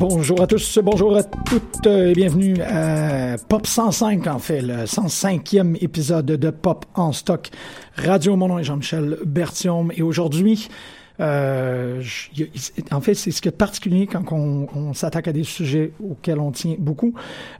[0.00, 5.76] Bonjour à tous, bonjour à toutes et bienvenue à Pop 105 en fait, le 105e
[5.84, 7.50] épisode de Pop en stock
[7.96, 8.34] radio.
[8.34, 10.70] Mon nom est Jean-Michel Bertium et aujourd'hui,
[11.20, 12.02] euh,
[12.90, 16.40] en fait, c'est ce qui est particulier quand on, on s'attaque à des sujets auxquels
[16.40, 17.12] on tient beaucoup.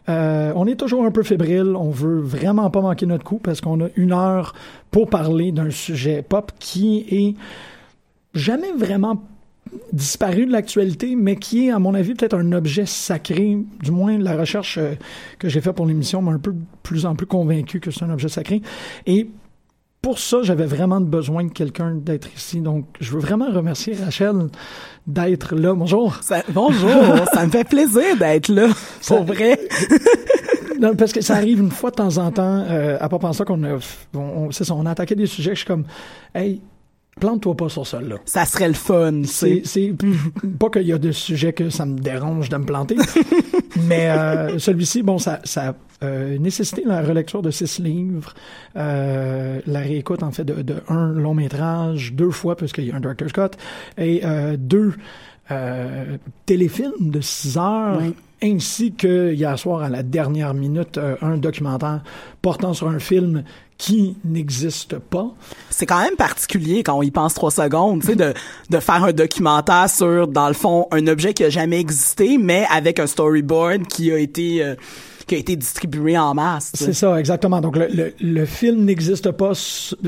[0.09, 3.61] Euh, on est toujours un peu fébrile, on veut vraiment pas manquer notre coup parce
[3.61, 4.55] qu'on a une heure
[4.91, 7.35] pour parler d'un sujet pop qui est
[8.33, 9.23] jamais vraiment
[9.93, 13.59] disparu de l'actualité, mais qui est, à mon avis, peut-être un objet sacré.
[13.83, 14.95] Du moins, la recherche euh,
[15.39, 18.11] que j'ai faite pour l'émission m'a un peu plus en plus convaincu que c'est un
[18.11, 18.63] objet sacré.
[19.07, 19.29] Et
[20.03, 22.61] pour ça, j'avais vraiment besoin de quelqu'un d'être ici.
[22.61, 24.35] Donc, je veux vraiment remercier Rachel
[25.07, 25.75] d'être là.
[25.75, 26.17] Bonjour.
[26.23, 26.91] Ça- bonjour,
[27.35, 28.69] ça me fait plaisir d'être là,
[29.07, 29.59] pour vrai.
[30.81, 33.45] Non, parce que ça arrive une fois de temps en temps, euh, à pas penser
[33.45, 33.75] qu'on a,
[34.15, 35.85] on, on- ça, on a attaqué des sujets que je suis comme,
[36.35, 36.63] hey,
[37.21, 38.17] plante-toi pas sur ça, là.
[38.25, 39.95] Ça serait le fun, C'est, c'est.
[40.59, 42.97] pas qu'il y a des sujets que ça me dérange de me planter,
[43.87, 48.33] mais euh, celui-ci, bon, ça, ça euh, nécessité la relecture de six livres,
[48.75, 52.91] euh, la réécoute en fait de, de un long métrage deux fois parce qu'il y
[52.91, 53.59] a un director's cut
[53.99, 54.95] et euh, deux
[56.47, 57.99] téléfilms de six heures.
[58.01, 58.15] Oui.
[58.43, 62.03] Ainsi que hier soir à la dernière minute un documentaire
[62.41, 63.43] portant sur un film
[63.81, 65.31] qui n'existe pas.
[65.71, 68.35] C'est quand même particulier quand on y pense trois secondes, tu sais, de,
[68.69, 72.67] de faire un documentaire sur, dans le fond, un objet qui a jamais existé, mais
[72.71, 74.75] avec un storyboard qui a été, euh,
[75.27, 76.73] qui a été distribué en masse.
[76.75, 77.63] C'est ça, exactement.
[77.63, 79.53] Donc, le, le, le film n'existe pas.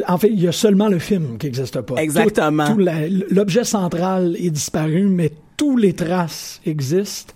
[0.06, 1.94] En fait, il y a seulement le film qui n'existe pas.
[2.02, 2.66] Exactement.
[2.66, 7.32] Tout- tout la- L'objet central est disparu, mais tous les traces existent.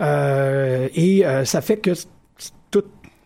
[0.00, 1.90] Euh, et euh, ça fait que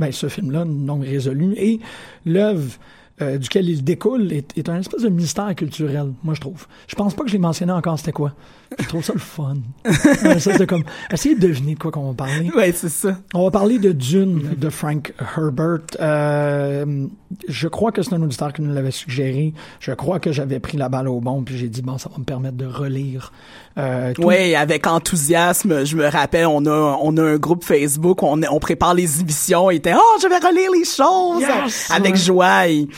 [0.01, 1.55] ben, ce film-là non résolu.
[1.57, 1.81] Et
[2.25, 2.79] l'œuvre
[3.23, 6.67] euh, duquel il découle est, est un espèce de mystère culturel, moi je trouve.
[6.89, 8.33] Je pense pas que je l'ai mentionné encore c'était quoi.
[8.79, 9.57] Je trouve ça le fun.
[10.25, 10.83] Ouais, ça, c'est comme
[11.13, 12.51] essayer de deviner de quoi qu'on va parler.
[12.57, 13.19] Ouais, c'est ça.
[13.33, 15.79] On va parler de Dune de Frank Herbert.
[16.01, 17.07] Euh,
[17.49, 19.53] je crois que c'est un auditeur qui nous l'avait suggéré.
[19.79, 22.19] Je crois que j'avais pris la balle au bon, puis j'ai dit bon, ça va
[22.19, 23.33] me permettre de relire.
[23.79, 28.41] Euh, Ouais, avec enthousiasme, je me rappelle, on a, on a un groupe Facebook, on,
[28.51, 31.41] on prépare les émissions, et était, oh, je vais relire les choses!
[31.43, 31.91] Yes!
[31.93, 32.21] avec Ouais.
[32.21, 32.69] joie.
[32.69, 32.89] et-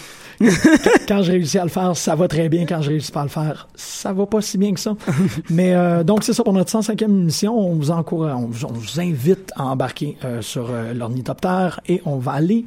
[1.08, 2.66] Quand je réussis à le faire, ça va très bien.
[2.66, 4.94] Quand je réussis pas à le faire, ça va pas si bien que ça.
[5.50, 7.58] Mais euh, donc c'est ça pour notre 105e émission.
[7.58, 12.02] On vous encourage, on, vous- on vous invite à embarquer euh, sur euh, l'ornithoptère et
[12.04, 12.64] on va aller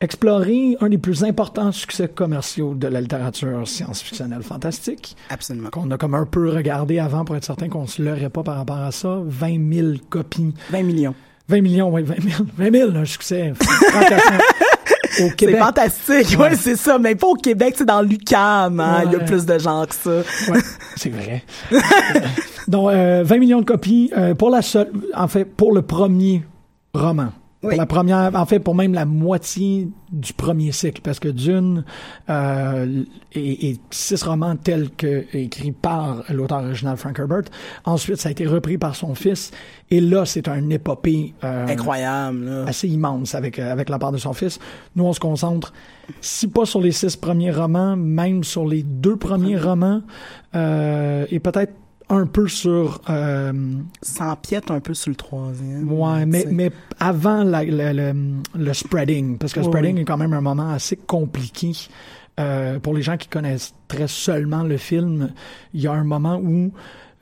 [0.00, 5.16] explorer un des plus importants succès commerciaux de la littérature science-fictionnelle fantastique.
[5.28, 5.70] Absolument.
[5.70, 8.56] qu'on a comme un peu regardé avant pour être certain qu'on se leurrait pas par
[8.56, 9.18] rapport à ça.
[9.26, 10.54] 20 000 copies.
[10.70, 11.14] 20 millions.
[11.48, 12.44] 20 millions, oui, 20 000.
[12.58, 13.52] 20 000, un succès
[15.20, 15.58] au C'est Québec.
[15.58, 16.98] fantastique, ouais, c'est ça.
[16.98, 19.02] Mais pas au Québec, c'est dans l'UQAM, hein.
[19.06, 20.10] Il y a plus de gens que ça.
[20.52, 20.58] Ouais,
[20.96, 21.42] c'est vrai.
[22.66, 26.42] Donc, euh, 20 millions de copies euh, pour la seule, en fait, pour le premier
[26.94, 27.28] roman.
[27.62, 27.70] Oui.
[27.70, 31.84] Pour la première, en fait, pour même la moitié du premier cycle, parce que Dune
[32.30, 33.02] euh,
[33.32, 37.44] est, est six romans tels que écrits par l'auteur original Frank Herbert.
[37.84, 39.50] Ensuite, ça a été repris par son fils,
[39.90, 42.64] et là, c'est un épopée euh, Incroyable, là.
[42.68, 44.60] assez immense avec, euh, avec la part de son fils.
[44.94, 45.72] Nous, on se concentre,
[46.20, 50.02] si pas sur les six premiers romans, même sur les deux premiers romans,
[50.54, 51.72] euh, et peut-être
[52.10, 53.00] un peu sur...
[53.10, 53.52] Euh,
[54.02, 55.90] Ça empiète un peu sur le troisième.
[55.92, 58.14] ouais, mais, mais avant la- la- le,
[58.54, 60.02] le spreading, parce que le spreading oui.
[60.02, 61.72] est quand même un moment assez compliqué.
[62.40, 65.30] Euh, pour les gens qui connaissent très seulement le film,
[65.74, 66.72] il y a un moment où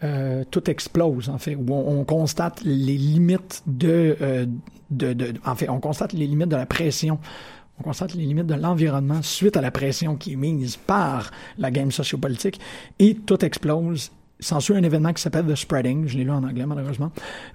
[0.04, 4.46] euh, tout explose, en fait, où on, on constate les limites de, euh,
[4.90, 5.32] de, de...
[5.46, 7.18] En fait, on constate les limites de la pression
[7.78, 11.70] on constate les limites de l'environnement suite à la pression qui est mise par la
[11.70, 12.58] game sociopolitique
[12.98, 16.66] et tout explose s'ensuit un événement qui s'appelle The Spreading, je l'ai lu en anglais
[16.66, 17.10] malheureusement,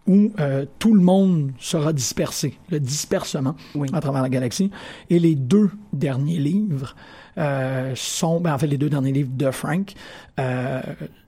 [0.08, 3.88] où euh, tout le monde sera dispersé, le dispersement Oui.
[3.94, 4.72] à travers la galaxie.
[5.10, 6.96] Et les deux derniers livres
[7.38, 9.94] euh, sont, ben, en fait, les deux derniers livres de Frank,
[10.40, 10.82] euh,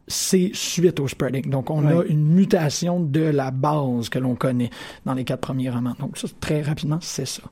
[0.08, 1.50] c'est suite au Spreading.
[1.50, 4.70] Donc, on a une mutation de la base que l'on connaît
[5.06, 5.96] dans les quatre premiers romans.
[6.00, 7.44] Donc, ça, très rapidement, c'est ça.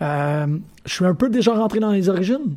[0.00, 2.56] Je suis un peu déjà rentré dans les origines.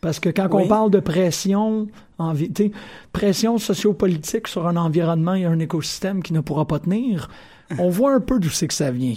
[0.00, 0.62] Parce que quand Oui.
[0.64, 1.88] on parle de pression,
[2.18, 2.72] envi-
[3.12, 7.28] pression sociopolitique sur un environnement et un écosystème qui ne pourra pas tenir,
[7.78, 9.14] on voit un peu d'où c'est que ça vient.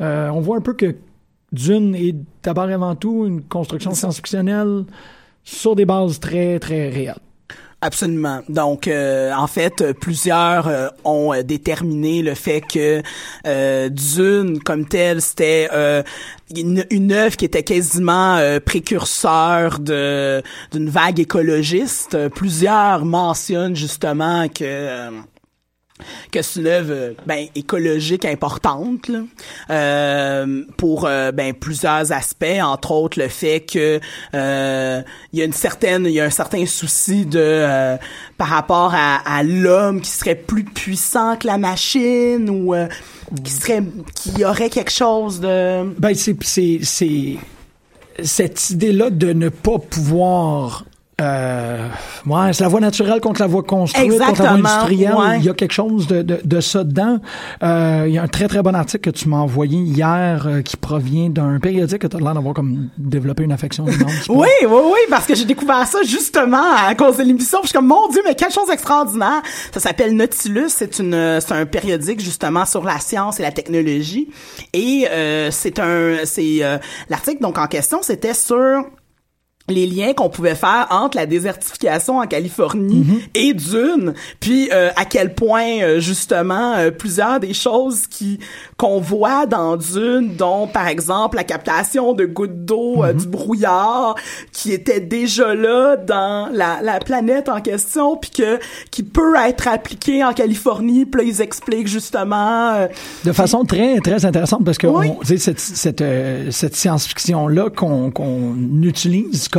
[0.00, 0.96] Euh, on voit un peu que
[1.52, 4.84] Dune est d'abord et avant tout une construction science-fictionnelle
[5.44, 7.16] sur des bases très, très réelles.
[7.80, 8.40] Absolument.
[8.48, 13.02] Donc, euh, en fait, plusieurs euh, ont euh, déterminé le fait que
[13.88, 15.68] Dune, comme tel, c'était
[16.56, 20.42] une, une œuvre qui était quasiment précurseur de
[20.72, 22.28] d'une vague écologiste.
[22.30, 25.10] Plusieurs mentionnent justement que
[26.30, 29.20] que c'est une œuvre euh, ben, écologique importante là,
[29.70, 34.00] euh, pour euh, ben, plusieurs aspects, entre autres le fait que
[34.34, 35.02] euh,
[35.32, 37.96] il y a une certaine, il y a un certain souci de
[38.36, 42.74] par rapport à, à l'homme qui serait plus puissant que la machine ou
[43.44, 43.82] qui serait
[44.14, 46.36] qui aurait quelque chose de Ben, c'est,
[46.82, 47.36] c'est,
[48.22, 50.84] cette idée-là de ne pas pouvoir.
[51.20, 51.88] Euh,
[52.26, 55.14] ouais, c'est la voie naturelle contre la voie construite, contre la voie Exactement, industrielle.
[55.14, 55.38] ouais.
[55.38, 57.18] Il y a quelque chose de, de, de ça dedans.
[57.62, 60.62] Euh, il y a un très très bon article que tu m'as envoyé hier euh,
[60.62, 63.84] qui provient d'un périodique que tu as l'air d'avoir comme développé une affection.
[64.28, 67.58] Oui, oui, oui, parce que j'ai découvert ça justement à cause de l'émission.
[67.62, 69.42] Je suis comme, mon Dieu, mais quelle chose extraordinaire.
[69.72, 70.68] Ça s'appelle Nautilus.
[70.68, 74.28] C'est une, c'est un périodique justement sur la science et la technologie.
[74.72, 76.78] Et euh, c'est un, c'est euh,
[77.08, 78.84] l'article donc en question, c'était sur
[79.72, 85.04] les liens qu'on pouvait faire entre la désertification en Californie et Dune, puis euh, à
[85.04, 88.38] quel point euh, justement euh, plusieurs des choses qui
[88.76, 94.14] qu'on voit dans Dune, dont par exemple la captation de gouttes d'eau euh, du brouillard,
[94.52, 98.58] qui était déjà là dans la, la planète en question, puis que
[98.90, 102.86] qui peut être appliqué en Californie, puis là ils expliquent justement euh,
[103.24, 105.08] De façon très très intéressante parce que Oui.
[105.10, 109.57] on- cette cette euh, cette science-fiction là qu'on qu'on utilise comme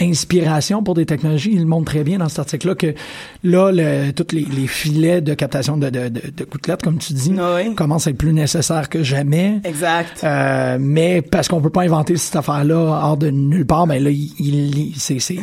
[0.00, 2.94] inspiration pour des technologies, il montre très bien dans cet article là que
[3.42, 7.12] là le, tous les, les filets de captation de de, de, de gouttelettes comme tu
[7.12, 7.74] dis Oui.
[7.74, 9.60] commencent à être plus nécessaires que jamais.
[9.64, 10.20] exact.
[10.24, 14.10] Euh, mais parce qu'on peut pas inventer cette affaire-là hors de nulle part, ben là,
[14.10, 15.38] il, il- c'est, c'est,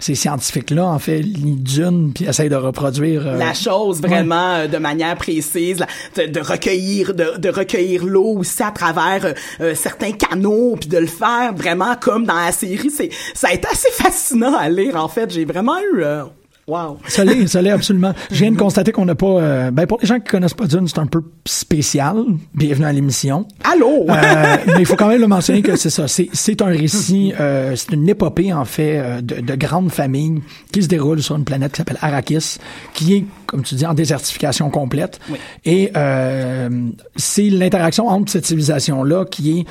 [0.00, 3.26] ces scientifiques-là, en fait, Dune puis essayent de reproduire.
[3.26, 5.84] euh, la chose vraiment euh, de manière précise,
[6.16, 10.98] de, de recueillir de, de recueillir l'eau aussi à travers euh, certains canaux, puis de
[10.98, 12.90] le faire vraiment comme dans la série.
[12.90, 15.30] C'est ça a été assez fascinant à lire en fait.
[15.30, 16.24] J'ai vraiment eu euh,
[16.66, 16.98] wow.
[17.08, 18.12] Ça l'est, ça l'est absolument.
[18.30, 19.26] Je viens de constater qu'on n'a pas.
[19.26, 22.24] euh, ben pour les gens qui connaissent pas Dune, c'est un peu spécial.
[22.54, 23.46] Bienvenue à l'émission.
[23.64, 24.06] Allô?
[24.08, 26.08] Euh, mais il faut quand même le mentionner que c'est ça.
[26.08, 30.42] C'est, c'est un récit, euh, c'est une épopée en fait de, de grandes familles
[30.72, 32.58] qui se déroule sur une planète qui s'appelle Arrakis,
[32.94, 35.18] qui est, comme tu dis, en désertification complète.
[35.28, 35.38] Oui.
[35.64, 36.68] Et euh,
[37.16, 39.64] c'est l'interaction entre cette civilisation-là qui est,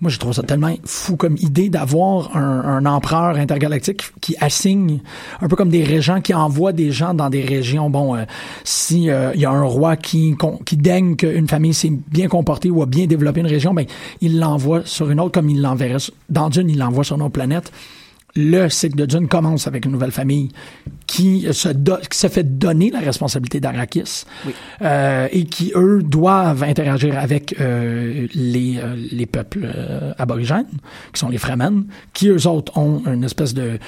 [0.00, 5.00] moi je trouve ça tellement fou comme idée d'avoir un, un empereur intergalactique qui assigne
[5.40, 7.90] un peu comme des régents qui envoient des gens dans des régions.
[7.90, 8.24] Bon, euh,
[8.64, 12.70] si euh, il y a un roi qui qui daigne qu'une famille s'est bien comportée
[12.70, 13.84] ou a bien développé une région, ben
[14.20, 15.96] il l'envoie sur une autre comme il l'enverrait
[16.30, 17.70] dans Dune, il l'envoie sur notre planète.
[18.36, 20.50] Le cycle de Dune commence avec une nouvelle famille
[21.06, 24.24] qui se, do- qui se fait donner la responsabilité d'Arrakis
[24.82, 30.66] euh, et qui, eux, doivent interagir avec euh, les, euh, les peuples euh, aborigènes,
[31.12, 33.78] qui sont les Fremen, qui, eux autres, ont une espèce de...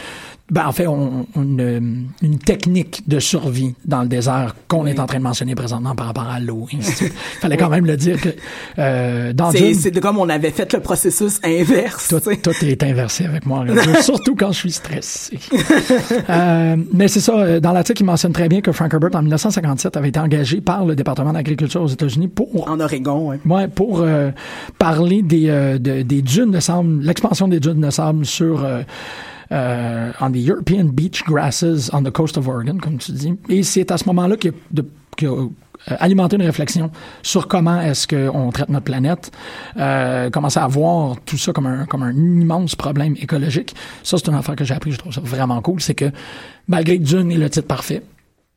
[0.50, 5.04] Ben, en fait, ont une, une technique de survie dans le désert qu'on est en
[5.06, 6.66] train de mentionner présentement par rapport à l'eau.
[6.72, 6.82] Il
[7.40, 8.30] fallait quand même le dire que
[8.78, 12.08] euh, dans C'est Dune, comme on avait fait le processus inverse.
[12.08, 13.64] tout, est inversé avec moi,
[14.02, 15.38] surtout quand je suis stressé.
[16.30, 19.20] Euh, mais c'est ça, euh, dans l'article, il mentionne très bien que Frank Herbert, en
[19.22, 23.38] 1957, avait été engagé par le département d'agriculture aux États-Unis pour En Oregon, ouais.
[23.44, 24.30] Ouais, pour euh,
[24.78, 28.64] parler des, euh, de- des dunes de sable, l'expansion des dunes de sable sur
[29.52, 33.34] euh, on the European beach grasses on the coast of Oregon, comme tu dis.
[33.48, 35.48] Et c'est à ce moment-là qu'il a, a, euh,
[36.00, 36.90] alimenté une réflexion
[37.22, 39.30] sur comment est-ce qu'on traite notre planète,
[39.76, 43.74] euh, commencer à voir tout ça comme un, comme un immense problème écologique.
[44.02, 46.10] Ça, c'est une affaire que j'ai appris, je trouve ça vraiment cool, c'est que
[46.66, 48.02] malgré que Dune est le titre parfait,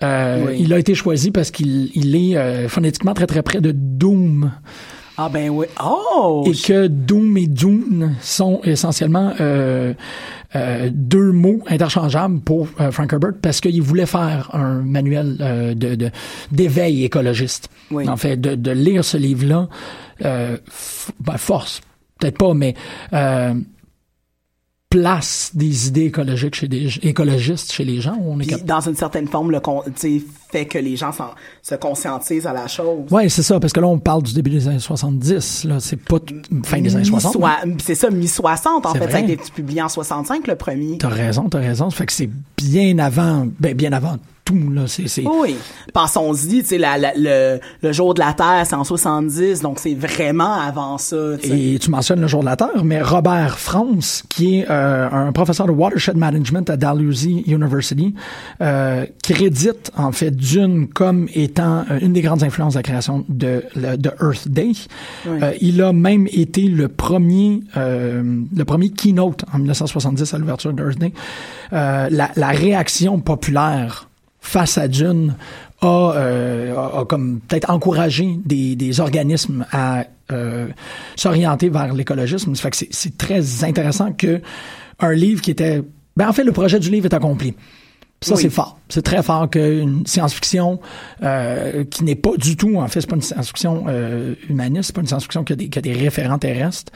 [0.03, 0.57] euh, Oui.
[0.59, 4.51] il a été choisi parce qu'il il est euh, phonétiquement très très près de Doom.
[5.23, 5.67] Ah ben oui.
[5.83, 6.43] Oh!
[6.47, 9.93] et que Doom et Dune sont essentiellement euh,
[10.55, 15.37] euh, deux mots interchangeables pour euh, Frank Herbert parce qu'il voulait faire un manuel
[15.77, 16.09] de-
[16.51, 17.69] d'éveil écologiste.
[17.91, 18.09] Oui.
[18.09, 19.67] En fait, de, de lire ce livre-là,
[20.21, 21.81] f- ben, force,
[22.19, 22.73] peut-être pas, mais
[24.91, 28.17] place des idées écologiques chez des écologistes chez les gens.
[28.21, 28.67] On est capable?
[28.67, 30.21] dans une certaine forme, le con- tu sais,
[30.51, 31.11] fait que les gens
[31.63, 33.09] se conscientisent à la chose.
[33.09, 35.95] Ouais, c'est ça, parce que là, on parle du début des années 70, là, c'est
[35.95, 36.17] pas
[36.65, 37.35] fin des années 60.
[37.35, 39.11] Mi-soi- C'est ça, mi-60, en C'est fait.
[39.11, 40.97] Ça a été publié en 65, le premier.
[40.97, 41.89] T'as raison, t'as raison.
[41.89, 44.83] Ça fait que c'est bien avant, ben, bien avant tout, là.
[44.87, 45.55] C'est, c'est, Oui.
[45.93, 49.79] Pensons-y, tu sais, la- la- le, le jour de la Terre, c'est en 70, donc
[49.79, 51.59] c'est vraiment avant ça, tu sais.
[51.59, 55.31] Et tu mentionnes le jour de la Terre, mais Robert France, qui est euh, un
[55.31, 58.13] professeur de watershed management à Dalhousie University,
[58.61, 63.25] euh, crédite en fait Dune comme étant euh, une des grandes influences de la création
[63.29, 64.71] de, de Earth Day.
[65.27, 70.73] Euh, il a même été le premier, euh, le premier keynote en 1970 à l'ouverture
[70.73, 71.13] de Earth Day.
[71.73, 74.07] Euh, la, la réaction populaire
[74.41, 75.35] face à Dune
[75.81, 80.67] a, euh, a, a comme peut-être encouragé des, des organismes à euh,
[81.15, 82.53] s'orienter vers l'écologisme.
[82.55, 84.41] Ça fait que c'est- très intéressant que
[84.99, 85.81] un livre qui était...
[86.17, 87.55] Ben en fait, le projet du livre est accompli.
[88.23, 88.41] Ça, Oui.
[88.43, 88.77] c'est fort.
[88.89, 90.79] C'est très fort qu'une science-fiction
[91.23, 94.95] euh, qui n'est pas du tout, en fait, c'est pas une science-fiction euh, humaniste, c'est
[94.95, 96.91] pas une science-fiction qui, qui a des référents terrestres.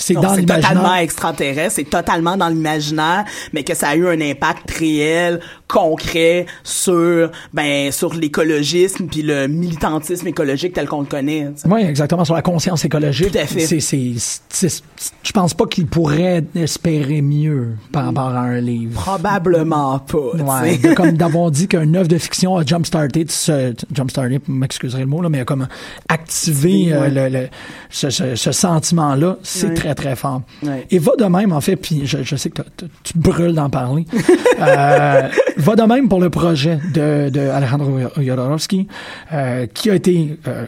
[0.00, 0.96] C'est dans c'est totalement l'imaginaire.
[1.02, 7.30] extraterrestre, c'est totalement dans l'imaginaire, mais que ça a eu un impact réel, concret sur
[7.52, 11.48] ben sur l'écologisme puis le militantisme écologique tel qu'on le connaît.
[11.54, 11.68] tu sais.
[11.68, 13.32] Oui, exactement, sur la conscience écologique.
[13.32, 13.60] Tout à fait.
[13.60, 14.82] C'est, c'est,
[15.22, 19.00] je pense pas qu'il pourrait espérer mieux par rapport à un livre.
[19.00, 20.62] Probablement pas.
[20.62, 25.06] Ouais, de- comme d'avoir dit qu'une œuvre de fiction a jumpstarté, ce, jumpstarté, m'excuserez le
[25.06, 25.66] mot, là, mais a comme
[26.08, 27.10] activé euh, Ouais.
[27.10, 27.48] le, le-
[27.90, 30.42] ce, ce- ce sentiment-là, c'est très, très fort.
[30.62, 30.86] Ouais.
[30.90, 32.62] Et va de même, en fait, puis je, je sais que
[33.04, 34.04] tu brûles d'en parler,
[34.60, 38.88] euh, va de même pour le projet de, de Alejandro Jodorowsky,
[39.32, 40.38] euh, qui a été...
[40.48, 40.66] euh,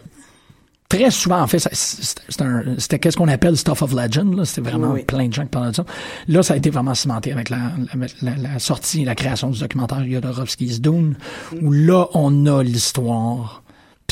[0.88, 4.42] Très souvent, en fait, c'était qu'est-ce qu'on appelle stuff of legend.
[4.44, 5.04] C'était vraiment Oui.
[5.04, 5.84] plein de gens qui parlaient de ça.
[6.26, 7.58] Là, ça a été vraiment cimenté avec la,
[7.94, 11.14] la, la- la sortie et la création du documentaire Jodorowsky's Dune,
[11.62, 13.62] où là, on a l'histoire,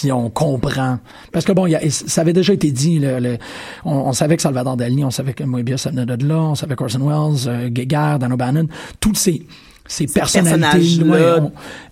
[0.00, 0.98] puis on comprend.
[1.32, 3.38] Parce que bon, y a- ça avait déjà été dit, le, le-
[3.84, 6.76] on, on savait que Salvador Dali, on savait que Moebius venait de là, on savait
[6.76, 7.68] qu'Orson Welles, euh,
[8.18, 8.66] Dan O'Bannon,
[9.00, 9.42] toutes ces,
[9.88, 10.78] ces personnalités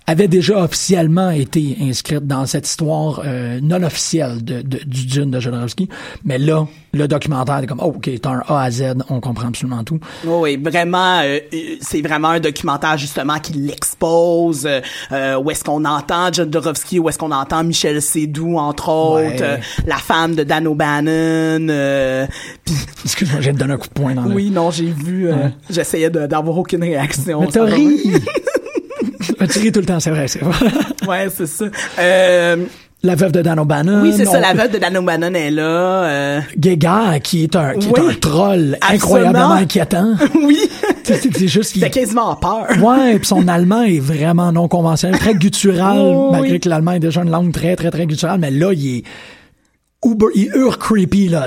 [0.09, 5.31] avaient déjà officiellement été inscrites dans cette histoire euh, non officielle de, de- du Dune
[5.31, 5.89] de Jodorowsky.
[6.23, 9.49] Mais là, le documentaire est comme, oh, OK, t'as un A à Z, on comprend
[9.49, 9.99] absolument tout.
[10.25, 14.65] Oui, vraiment, euh, euh, c'est vraiment un documentaire justement qui l'expose.
[14.65, 14.79] euh,
[15.11, 19.57] euh, où est-ce qu'on entend Jodorowsky, où est-ce qu'on entend Michel Sédou entre autres, euh,
[19.85, 21.67] la femme de Dan O'Bannon.
[21.69, 22.25] euh,
[22.63, 24.33] puis- Excuse-moi, j'ai donné un coup de poing dans le...
[24.35, 25.27] oui, non, j'ai vu.
[25.29, 25.51] euh, Ouais.
[25.69, 27.41] J'essayais d'avoir aucune réaction.
[27.41, 27.47] Mais
[27.87, 28.13] Ri!
[29.51, 30.67] tu ris tout le temps, c'est vrai, c'est vrai.
[31.07, 31.65] Ouais, c'est ça.
[31.99, 32.57] Euh,
[33.03, 34.01] La veuve de Dan O'Bannon.
[34.01, 34.37] oui, c'est ça.
[34.39, 35.63] on- La veuve de Dan O'Bannon est là.
[36.03, 37.47] euh, qui est un, qui Oui.
[37.47, 37.55] est
[38.09, 38.95] un troll Absolument.
[38.95, 40.15] incroyablement inquiétant.
[40.43, 40.57] oui.
[41.03, 41.81] c'est juste qu'il...
[41.83, 42.65] C'était quasiment peur.
[42.81, 46.59] Ouais, puis son allemand est vraiment non conventionnel, très guttural, Oh, malgré oui.
[46.59, 49.03] que l'allemand est déjà une langue très, très, très gutturale, mais là, il est
[50.05, 51.45] uber, il hurle creepy, là.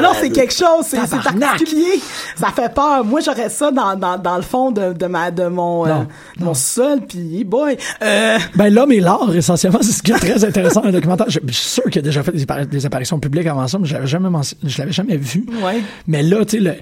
[0.00, 2.00] Non, c'est quelque chose, c'est particulier.
[2.36, 3.04] Ça fait peur.
[3.04, 6.00] Moi, j'aurais ça dans, dans, dans le fond de, de ma de mon euh,
[6.38, 7.76] de mon sol puis boy.
[8.02, 11.26] Euh, Ben, l'homme et l'art, essentiellement, c'est ce qui est très intéressant dans le documentaire.
[11.28, 13.78] Je, je suis sûr qu'il a déjà fait des, appari- des apparitions publiques avant ça,
[13.78, 15.44] mais je l'avais jamais, mention- je l'avais jamais vu.
[15.64, 15.80] Ouais.
[16.06, 16.80] Mais là, tu sais,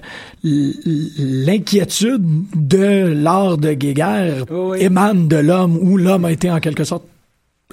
[1.17, 2.23] l'inquiétude
[2.55, 4.77] de l'art de Guéguerre Oui.
[4.81, 7.03] émane de l'homme où l'homme a été en quelque sorte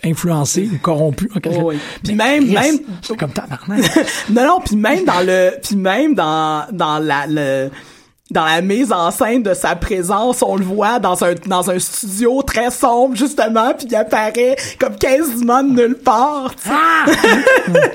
[0.05, 1.79] influencé ou corrompu en quelque Oui.
[2.03, 2.79] Puis même- même-
[3.19, 3.31] comme
[4.31, 7.71] non non, puis même dans le puis même dans dans la le
[8.31, 11.79] dans la mise en scène de sa présence, on le voit dans un dans un
[11.79, 16.55] studio très sombre justement, puis il apparaît comme quasiment de nulle part.
[16.59, 16.71] sais.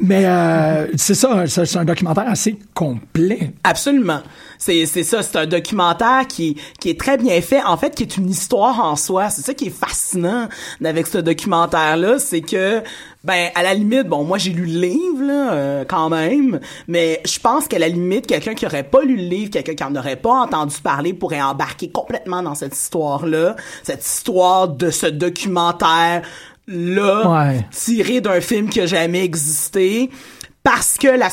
[0.00, 3.52] Mais euh, c'est ça, c'est un documentaire assez complet.
[3.62, 4.20] Absolument.
[4.64, 8.04] C'est c'est ça, c'est un documentaire qui qui est très bien fait en fait qui
[8.04, 9.28] est une histoire en soi.
[9.28, 10.48] C'est ça qui est fascinant
[10.84, 12.80] avec ce documentaire là, c'est que
[13.24, 17.20] ben à la limite bon moi j'ai lu le livre là euh, quand même, mais
[17.24, 19.96] je pense qu'à la limite quelqu'un qui aurait pas lu le livre, quelqu'un qui en
[19.96, 25.06] aurait pas entendu parler pourrait embarquer complètement dans cette histoire là, cette histoire de ce
[25.06, 26.22] documentaire
[26.68, 27.66] là Ouais.
[27.72, 30.08] tiré d'un film qui a jamais existé
[30.64, 31.28] parce que la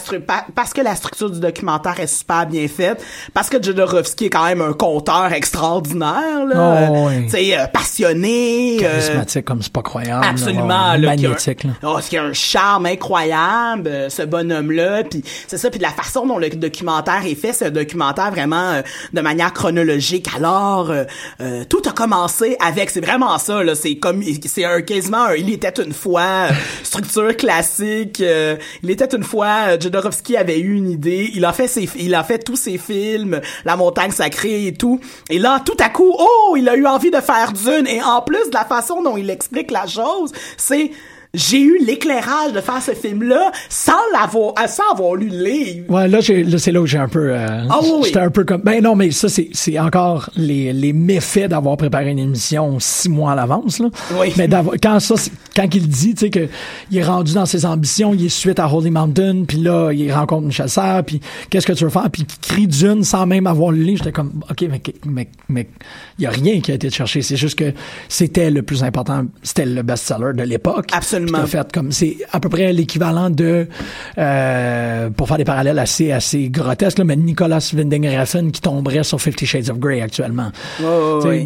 [0.55, 4.45] parce que la structure du documentaire est super bien faite, parce que Jodorowsky est quand
[4.45, 7.53] même un conteur extraordinaire là, Oh, euh, oui.
[7.53, 10.21] euh, passionné, euh, Charismatique comme c'est pas croyable.
[10.23, 10.29] là.
[10.31, 11.63] Absolument, là, un- magnétique.
[11.63, 11.71] là.
[11.83, 15.83] Oh, ce qui a un charme incroyable, euh, ce bonhomme-là, puis c'est ça, puis de
[15.83, 18.81] la façon dont le documentaire est fait, c'est un documentaire vraiment euh,
[19.13, 20.27] de manière chronologique.
[20.35, 21.03] Alors, euh,
[21.41, 25.35] euh, tout a commencé avec, c'est vraiment ça, là, c'est comme, c'est un quasiment, un,
[25.35, 28.21] il était une fois euh, structure classique.
[28.21, 31.89] euh, il était une fois, euh, Jodorowsky avait eu une idée, il a fait ses,
[31.97, 34.99] il a fait tous ses films, La Montagne Sacrée et tout,
[35.29, 38.21] et là, tout à coup, oh, il a eu envie de faire Dune, et en
[38.21, 40.91] plus de la façon dont il explique la chose, c'est
[41.35, 45.85] j'ai eu l'éclairage de faire ce film-là sans l'avoir, euh, sans avoir lu le livre.
[45.89, 47.31] Ouais, là, j'ai- là, c'est là où j'ai un peu.
[47.31, 48.01] euh, Ah oui, oui.
[48.05, 48.61] J'étais un peu comme.
[48.61, 53.09] Ben non, mais ça, c'est, c'est encore les, les méfaits d'avoir préparé une émission six
[53.09, 53.77] mois à l'avance.
[53.79, 53.89] Là.
[54.19, 54.33] Oui.
[54.37, 55.13] Mais d'avoir, quand ça,
[55.55, 56.47] quand il dit, tu sais, que
[56.89, 60.11] il est rendu dans ses ambitions, il est suite à Holy Mountain, puis là, il
[60.11, 61.19] rencontre Michel Serre, puis
[61.51, 63.99] qu'est-ce que tu veux faire, puis il crie d'une sans même avoir le livre.
[63.99, 65.67] J'étais comme, ok, mais mais mais
[66.17, 67.21] il y a rien qui a été cherché.
[67.21, 67.71] C'est juste que
[68.07, 70.87] c'était le plus important, c'était le best-seller de l'époque.
[70.91, 71.18] Absolument.
[71.47, 73.67] Fait comme c'est à peu près l'équivalent de
[74.17, 79.03] euh, pour faire des parallèles assez assez grotesques là, mais Nicolas Winding Refn qui tomberait
[79.03, 80.51] sur Fifty Shades of Grey actuellement.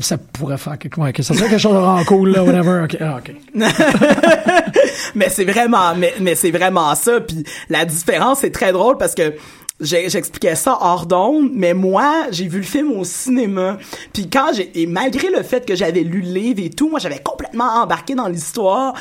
[0.01, 2.83] Ça pourrait faire quelque ouais, que ça serait quelque chose de vraiment cool là, whatever.
[2.83, 3.19] Ok, ah,
[5.15, 7.21] mais c'est vraiment, mais, mais c'est vraiment ça.
[7.21, 9.33] Puis la différence, c'est très drôle parce que
[9.79, 13.77] j'expliquais ça hors d'onde, mais moi, j'ai vu le film au cinéma.
[14.13, 16.99] Puis quand j'ai, et malgré le fait que j'avais lu le livre et tout, moi,
[16.99, 18.93] j'avais complètement embarqué dans l'histoire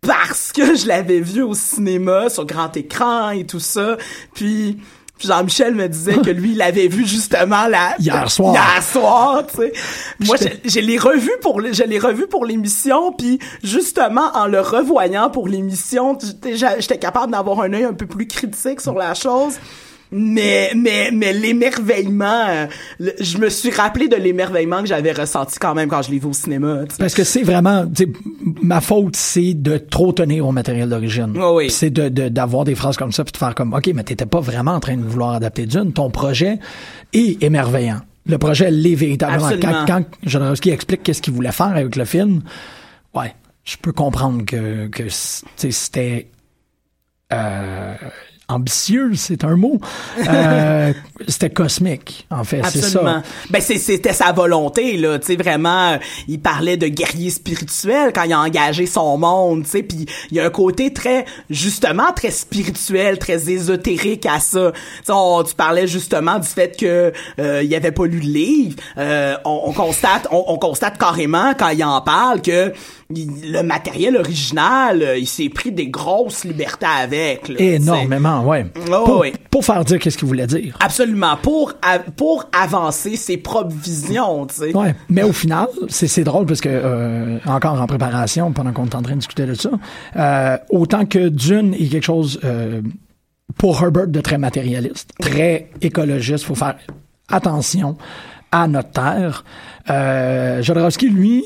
[0.00, 3.96] parce que je l'avais vu au cinéma, sur grand écran et tout ça.
[4.34, 4.78] Puis
[5.18, 8.54] Jean-Michel me disait que lui, il l'avait vu justement la Hier soir.
[8.54, 9.72] Hier soir, tu sais.
[10.20, 14.60] Moi, je, je l'ai revu pour je l'ai revu pour l'émission, puis justement en le
[14.60, 19.14] revoyant pour l'émission, j'étais j'étais capable d'avoir un œil un peu plus critique sur la
[19.14, 19.58] chose.
[20.12, 22.66] Mais mais mais l'émerveillement, euh,
[22.98, 26.18] le- je me suis rappelé de l'émerveillement que j'avais ressenti quand même quand je l'ai
[26.18, 26.80] vu au cinéma.
[26.88, 26.98] tu sais.
[26.98, 28.10] Parce que c'est vraiment, tu sais,
[28.62, 31.32] ma faute, c'est de trop tenir au matériel d'origine.
[31.36, 31.64] Oui, oui.
[31.66, 34.02] Puis C'est de de- d'avoir des phrases comme ça puis de faire comme, ok, mais
[34.02, 35.92] t'étais pas vraiment en train de vouloir adapter Dune.
[35.92, 36.58] Ton projet
[37.12, 38.00] est émerveillant.
[38.26, 39.46] Le projet l'est véritablement.
[39.46, 39.84] Absolument.
[39.86, 42.42] Quand, quand Jodorowsky explique qu'est-ce qu'il voulait faire avec le film,
[43.14, 46.28] ouais, je peux comprendre que que c- tu sais, c'était
[47.32, 47.94] euh,
[48.50, 49.78] ambitieux, c'est un mot.
[50.28, 50.92] Euh,
[51.28, 53.22] c'était cosmique, en fait, c'est ça.
[53.50, 55.92] Ben c'est- c'était sa volonté là, tu sais vraiment.
[55.92, 59.82] euh, Il parlait de guerrier spirituel quand il a engagé son monde, tu sais.
[59.82, 64.72] Puis il y a un côté très justement très spirituel, très ésotérique à ça.
[65.08, 68.76] On- tu parlais justement du fait que euh, il avait pas lu le livre.
[68.98, 72.72] Euh, on, on constate, on, on constate carrément quand il en parle que
[73.14, 77.48] il- le matériel original, euh, il s'est pris des grosses libertés avec.
[77.48, 77.56] là.
[77.58, 78.66] Énormément, ouais.
[78.90, 79.32] Oh, pour, oui.
[79.50, 80.76] pour faire dire qu'est-ce qu'il voulait dire.
[80.80, 81.74] Absolument pour
[82.16, 84.76] pour avancer ses propres visions, tu sais.
[84.76, 88.86] Ouais, mais au final, c'est c'est drôle parce que euh, encore en préparation, pendant qu'on
[88.86, 89.70] est en train de discuter de ça,
[90.16, 92.80] euh, autant que Dune est quelque chose euh,
[93.58, 96.76] pour Herbert de très matérialiste, très écologiste, faut faire
[97.28, 97.96] attention
[98.52, 99.44] à notre terre.
[99.88, 101.44] Euh, Jodorowsky, lui,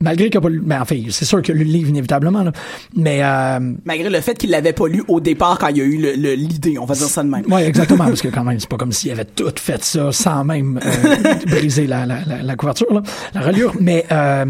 [0.00, 1.90] malgré qu'il a pas lu, ben, en fait, c'est sûr qu'il a lu le livre
[1.90, 2.52] inévitablement, là,
[2.96, 5.84] mais euh, Malgré le fait qu'il l'avait pas lu au départ quand il y a
[5.84, 5.96] eu
[6.36, 7.44] l'idée, on va dire ça de même.
[7.48, 10.44] Oui, exactement, parce que quand même, c'est pas comme s'il avait tout fait ça sans
[10.44, 13.02] même euh, briser la, la, la, la couverture, là,
[13.34, 13.74] la reliure.
[13.78, 14.46] Mais euh,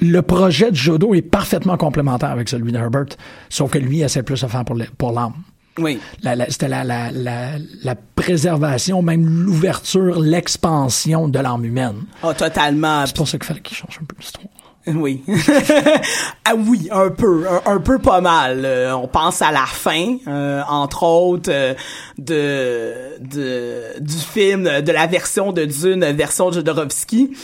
[0.00, 3.06] le projet de Jodo est parfaitement complémentaire avec celui de Herbert,
[3.48, 5.34] sauf que lui, il essaie plus de faire pour l'âme.
[5.78, 6.00] Oui.
[6.48, 7.50] C'était la, la, la,
[7.84, 12.02] la préservation, même l'ouverture, l'expansion de l'âme humaine.
[12.22, 13.06] Oh, totalement.
[13.06, 14.46] C'est pour ça qu'il fallait qu'il change un peu l'histoire.
[14.86, 15.22] Oui.
[16.44, 18.64] ah oui, un peu, un, peu pas mal.
[18.64, 21.74] Euh, on pense à la fin, euh, entre autres, euh,
[22.18, 27.36] de, de du film, de la version de Dune, version Jodorowsky,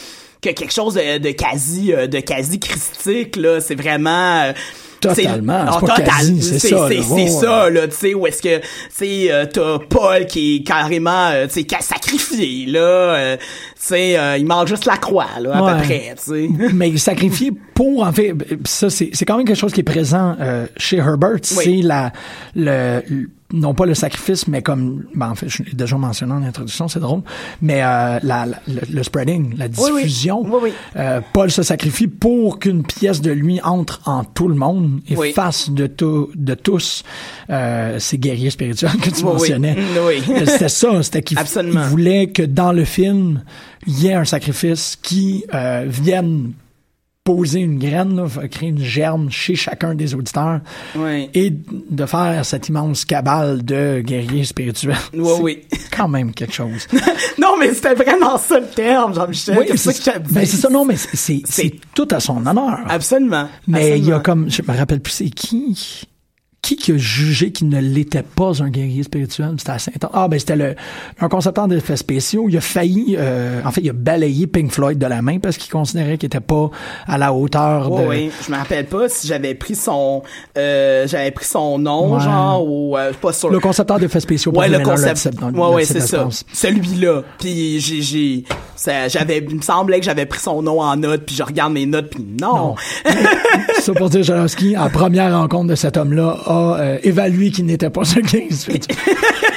[0.49, 3.61] que quelque chose de, de quasi, euh, de quasi christique là.
[3.61, 4.43] C'est vraiment.
[4.45, 4.53] euh,
[4.99, 8.59] Totalement, c'est- c'est total- c'est ça, C'est Ouais, ça là, tu sais, où est-ce que,
[8.59, 13.43] tu sais, euh, t'as Paul qui est carrément, euh, tu sais, sacrifié là, euh, tu
[13.77, 15.73] sais, il manque juste la croix là, à Ouais.
[15.73, 16.49] peu près, tu sais.
[16.73, 18.33] mais sacrifié pour en fait
[18.65, 20.35] ça c'est c'est quand même quelque chose qui est présent
[20.79, 22.11] chez Herbert c'est la
[22.55, 23.03] le-
[23.53, 26.89] non pas le sacrifice mais comme ben, en fait je l'ai déjà mentionné en introduction
[26.89, 27.23] c'est drôle
[27.63, 30.73] mais euh, la, la- le, le spreading la diffusion Oui, oui.
[30.97, 35.17] Euh, Paul se sacrifie pour qu'une pièce de lui entre en tout le monde et
[35.17, 35.33] Oui.
[35.33, 37.05] fasse de tout de tous
[37.51, 40.23] euh, ces guerriers spirituels que tu mentionnais oui.
[40.47, 41.39] c'était ça c'était qu'il
[41.91, 43.43] voulait que dans le film,
[43.87, 46.53] il y ait un sacrifice qui euh, vienne
[47.27, 50.61] poser une graine, là, créer une germe chez chacun des auditeurs
[50.95, 51.29] Oui.
[51.35, 54.97] et de faire cette immense cabale de guerriers spirituels.
[55.13, 55.63] Oui, oui.
[55.95, 56.87] quand même quelque chose.
[57.39, 59.59] Non, mais c'était vraiment ça le terme, Jean-Michel.
[59.59, 61.43] oui, c'est ça ben, ça, non, mais c'est-
[61.95, 62.79] tout à son honneur.
[62.89, 63.49] Absolument.
[63.67, 66.07] Mais il y a comme, je me rappelle plus, c'est qui
[66.67, 69.55] qui qui a jugé qu'il ne l'était pas un guerrier spirituel?
[69.59, 70.11] C'était assez intense.
[70.13, 70.75] Ah, ben, c'était le,
[71.21, 72.47] un concepteur d'effets spéciaux.
[72.49, 75.59] Il a failli, euh, en fait, il a balayé Pink Floyd de la main parce
[75.59, 76.71] qu'il considérait qu'il était pas
[77.07, 78.05] à la hauteur de...
[78.07, 80.25] oui, je me rappelle pas si j'avais pris son
[80.59, 82.21] euh, j'avais pris son nom Ouais.
[82.21, 83.49] genre ou euh, pas sûr.
[83.51, 84.53] Le concepteur d'effets spéciaux.
[84.53, 85.29] Ouais, le concept.
[85.29, 86.29] dit dans- ouais, ouais, c'est ça.
[86.53, 87.23] Celui-là.
[87.39, 88.45] Puis j'ai, j'ai,
[89.09, 91.87] j'avais, il me semblait que j'avais pris son nom en note, puis je regarde mes
[91.87, 92.75] notes, puis non.
[93.81, 97.91] Ça pour dire, Jodorowsky, à première rencontre de cet homme-là, a euh, évalué qu'il n'était
[97.91, 98.97] pas un guerrier spirituel.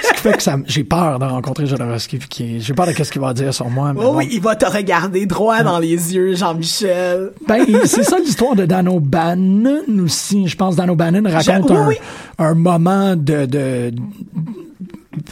[0.04, 2.20] Ce qui fait que ça, j'ai peur de rencontrer Jodorowsky,
[2.60, 3.94] j'ai peur de qu'est-ce qu'il va dire sur moi.
[3.94, 7.32] mais Oh oui, il va te regarder droit dans les yeux, Jean-Michel.
[7.48, 10.48] Ben, c'est ça l'histoire de Dan O'Bannon aussi.
[10.48, 11.96] Je pense que Dan O'Bannon raconte oui, un, oui.
[12.38, 13.46] un moment de...
[13.46, 13.92] de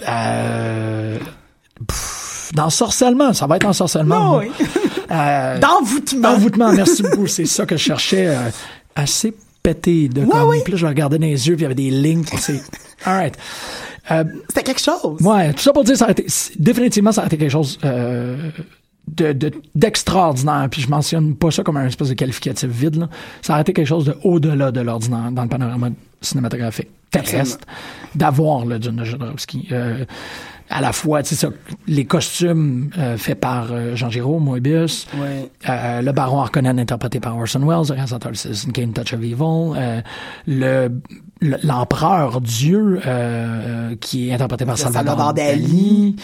[0.08, 1.18] euh,
[1.88, 2.52] pff.
[3.34, 4.38] Ça va être ensorcellement.
[4.38, 4.52] Oh oui.
[5.12, 6.30] Euh, D'envoûtement.
[6.30, 7.28] Envoûtement, merci beaucoup.
[7.28, 8.28] C'est ça que je cherchais.
[8.28, 8.50] euh,
[8.96, 9.34] assez
[9.74, 10.50] pété de comme.
[10.50, 10.58] oui.
[10.64, 12.24] Puis là, je regardais dans les yeux, puis il y avait des lignes.
[12.38, 12.62] C'est...
[13.06, 13.38] All right.
[14.12, 15.20] Euh, C'était quelque chose.
[15.22, 17.78] Ouais, tout ça pour dire, ça a été, c'est- définitivement, ça a été quelque chose
[17.84, 18.50] euh,
[19.08, 20.68] de, de- d'extraordinaire.
[20.72, 22.96] Puis je mentionne pas ça comme un espèce de qualificatif vide.
[22.96, 23.10] Là.
[23.42, 25.90] Ça a été quelque chose de au-delà de l'ordinaire dans le panorama
[26.22, 27.66] cinématographique terrestre
[28.16, 29.68] d'avoir le de Jodorowsky.
[29.72, 30.06] Euh,
[30.70, 31.50] à la fois, tu sais, ça,
[31.88, 35.50] les costumes euh, faits par euh, Jean Giraud, Moebius, Ouais.
[35.70, 39.22] euh, le baron Harkonnen interprété par Orson Welles, le réalisateur de Citizen Kane, Touch of
[39.22, 39.36] Evil,
[39.78, 40.02] euh,
[40.46, 40.90] le
[41.40, 46.16] le- l'empereur Dieu euh, euh, qui est interprété par Salvador, Salvador Dali,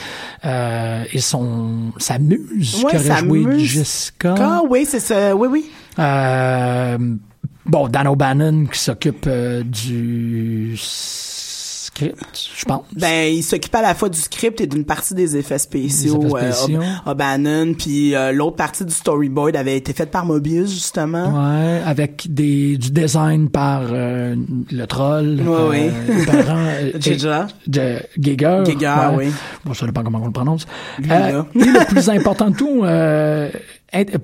[0.43, 3.61] euh, et son sa muse Ouais, qui aurait joué muse.
[3.61, 4.33] Jessica.
[4.39, 5.35] Ah oui, c'est ça.
[5.35, 5.69] Oui, oui.
[5.99, 6.97] Euh,
[7.67, 9.29] bon, Dan O'Bannon qui s'occupe
[9.65, 10.73] du
[11.95, 12.83] script, je pense.
[12.95, 16.17] Ben, il s'occupe à la fois du script et d'une partie des effets spéciaux.
[16.17, 16.81] Des effets spéciaux.
[16.81, 21.27] Euh, O'Bannon, puis euh, l'autre partie du storyboard avait été faite par Mobius justement.
[21.27, 24.35] Ouais, avec des, du design par euh,
[24.71, 25.69] le troll, Ouais,
[26.07, 26.15] oui.
[26.17, 27.43] les parents, euh, Giger.
[27.67, 28.63] de Giger.
[28.65, 29.25] Giger, ouais.
[29.27, 29.31] oui.
[29.65, 30.65] Bon, ça dépend comment on le prononce.
[30.99, 31.45] Lui, Euh, là.
[31.55, 33.49] et le plus important de tout, euh,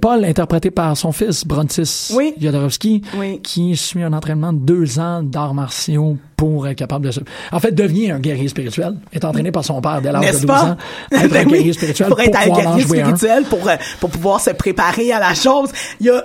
[0.01, 2.33] Paul interprété par son fils, Brontis Oui.
[2.39, 3.39] Jodorowsky, Oui.
[3.41, 7.19] qui suit un entraînement de deux ans d'arts martiaux pour être capable de se...
[7.51, 10.37] En fait, devient un guerrier spirituel, est entraîné par son père dès l'âge de N'est-ce
[10.41, 10.63] 12 pas?
[10.63, 10.77] ans,
[11.11, 12.87] être Ben un oui, guerrier spirituel pour être un pouvoir guerrier un.
[12.87, 15.69] spirituel, pour, euh, pour pouvoir se préparer à la chose.
[15.99, 16.23] Il y a,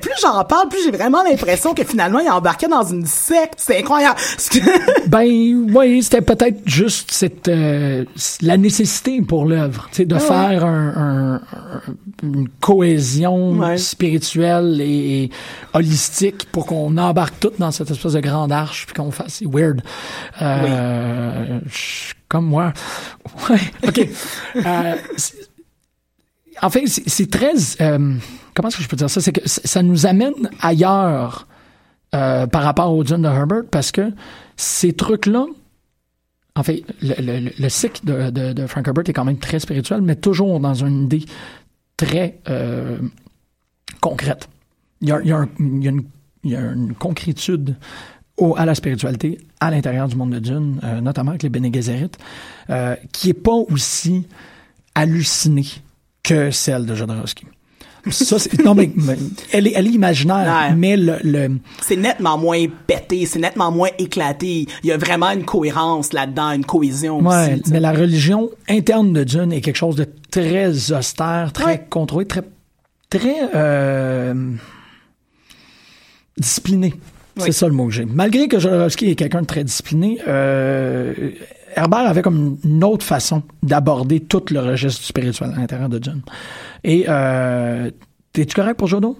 [0.00, 3.54] plus j'en parle, plus j'ai vraiment l'impression que finalement, il embarqué dans une secte.
[3.56, 4.16] C'est incroyable.
[5.08, 5.24] Ben
[5.74, 8.04] oui, c'était peut-être juste cette euh,
[8.42, 11.80] la nécessité pour l'œuvre, tu sais, de faire un, un- un-
[12.22, 12.48] une
[12.84, 13.78] cohésion Ouais.
[13.78, 15.30] spirituelle et, et
[15.72, 19.46] holistique pour qu'on embarque tout dans cette espèce de grande arche puis qu'on fasse c'est
[19.46, 19.80] weird.
[20.42, 21.60] Euh,
[22.28, 22.72] comme moi.
[23.48, 24.08] Ouais, ok.
[24.56, 24.94] Euh,
[26.62, 28.14] en fait, c'est très euh,
[28.54, 31.46] comment est-ce que je peux dire ça, c'est que ça nous amène ailleurs
[32.14, 34.12] euh, par rapport au Dune de Herbert parce que
[34.56, 35.46] ces trucs-là,
[36.54, 39.58] en fait, le, le- le cycle de, de- de Frank Herbert est quand même très
[39.58, 41.24] spirituel, mais toujours dans une idée
[41.96, 42.98] très euh,
[44.00, 44.48] concrète.
[45.00, 47.76] Il y a, une, concrétude
[48.56, 52.10] à la spiritualité à l'intérieur du monde de Dune, euh, notamment avec les Bene Gesserit,
[52.70, 54.26] euh, qui est pas aussi
[54.94, 55.66] hallucinée
[56.22, 57.46] que celle de Jodorowsky.
[58.10, 59.16] Ça, non, mais, mais
[59.52, 60.74] elle, est, elle est imaginaire, Ouais.
[60.76, 64.66] mais le, le, c'est nettement moins pété, c'est nettement moins éclaté.
[64.82, 67.72] Il y a vraiment une cohérence là-dedans, une cohésion Ouais, aussi.
[67.72, 71.86] mais la religion interne de Dune est quelque chose de très austère, très Ouais.
[71.88, 72.42] contrôlé, très,
[73.08, 74.34] très euh,
[76.36, 76.94] discipliné.
[77.36, 77.52] C'est Oui.
[77.52, 78.04] ça le mot que j'ai.
[78.04, 81.12] Malgré que Jodorowsky est quelqu'un de très discipliné, euh,
[81.76, 86.22] Herbert avait comme une autre façon d'aborder tout le registre spirituel à l'intérieur de Dune.
[86.82, 87.90] Et euh,
[88.32, 89.18] t'es-tu correct pour Jodo?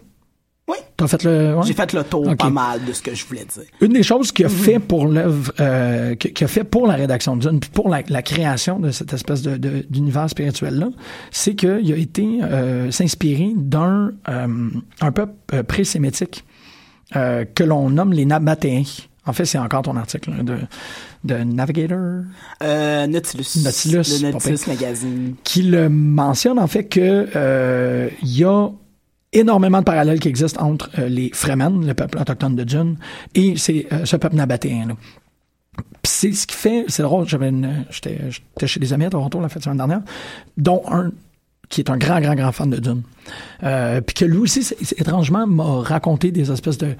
[0.66, 0.78] Oui.
[0.96, 1.56] T'as fait le.
[1.56, 1.62] ouais?
[1.66, 3.64] J'ai fait le tour pas mal de ce que je voulais dire.
[3.82, 4.32] Une des choses Mhm.
[4.32, 7.68] qu'il a fait pour l'œuvre, euh, qu'il a fait pour la rédaction de Dune, puis
[7.68, 9.56] pour la, la création de cette espèce de,
[9.90, 10.88] d'univers spirituel là,
[11.30, 14.68] c'est qu'il a été euh, s'inspirer d'un euh,
[15.02, 16.44] un peuple euh, pré-sémitique
[17.12, 18.82] que l'on nomme les Nabatéens.
[19.26, 20.56] En fait, c'est encore ton article là, de,
[21.24, 22.24] de Navigator?
[22.62, 23.62] Euh, Nautilus.
[23.64, 25.34] Nautilus, Le Nautilus Magazine.
[25.42, 28.68] qui le mentionne en fait que euh, il y a
[29.32, 32.96] énormément de parallèles qui existent entre euh, les Fremen, le peuple autochtone de Dune,
[33.34, 34.94] et c'est euh, ce peuple nabatéen là.
[36.04, 38.18] C'est ce qui fait, c'est drôle, j'avais une, j'étais,
[38.66, 40.02] chez des amis à Toronto la fin de semaine dernière,
[40.56, 41.10] dont un,
[41.68, 43.02] qui est un grand, grand, grand fan de Dune.
[43.62, 44.60] Euh, puis que lui aussi,
[44.96, 46.94] étrangement, m'a raconté des espèces de...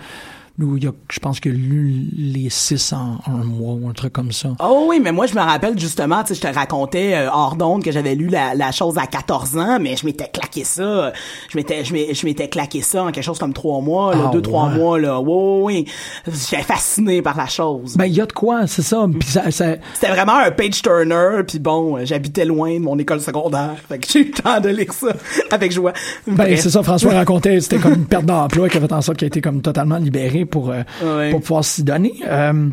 [0.60, 4.12] Où il a, je pense que lu les six en un mois ou un truc
[4.12, 4.50] comme ça.
[4.62, 7.56] Oh oui, mais moi, je me rappelle justement, tu sais, je te racontais euh, hors
[7.56, 11.12] d'onde que j'avais lu la, la chose à 14 ans, mais je m'étais claqué ça.
[11.50, 14.42] Je m'étais, je m'étais claqué ça en quelque chose comme trois mois, là, Ah, deux,
[14.42, 15.18] trois mois, là.
[15.20, 15.32] Oui,
[15.74, 15.84] oui,
[16.28, 16.32] oui.
[16.50, 17.96] J'étais fasciné par la chose.
[17.96, 19.08] Ben, il y a de quoi, c'est ça.
[19.18, 22.96] Puis ça, ça- C'était vraiment un page turner, puis bon, euh, j'habitais loin de mon
[22.96, 25.08] école secondaire, fait que j'ai eu le temps de lire ça
[25.50, 25.92] avec joie.
[26.28, 29.18] Ben, c'est ça, François racontait, c'était comme une perte d'emploi qui a fait en sorte
[29.18, 31.30] qu'il a été comme totalement libéré pour, euh, Ouais.
[31.30, 32.14] pour pouvoir s'y donner.
[32.26, 32.70] Euh,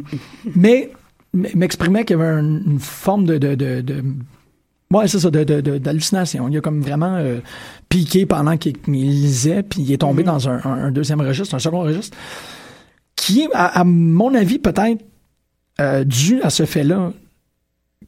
[0.56, 0.92] mais
[1.34, 3.38] m'exprimait qu'il y avait un- une forme de...
[3.38, 4.04] de, de, de
[4.94, 6.50] Ouais, c'est ça, de, de, de- d'hallucination.
[6.50, 7.40] Il a comme vraiment euh,
[7.88, 11.60] piqué pendant qu'il lisait, puis il est tombé dans un, un- un deuxième registre, un
[11.60, 12.18] second registre,
[13.16, 15.02] qui est, à, à mon avis, peut-être
[15.80, 17.14] euh, dû à ce fait-là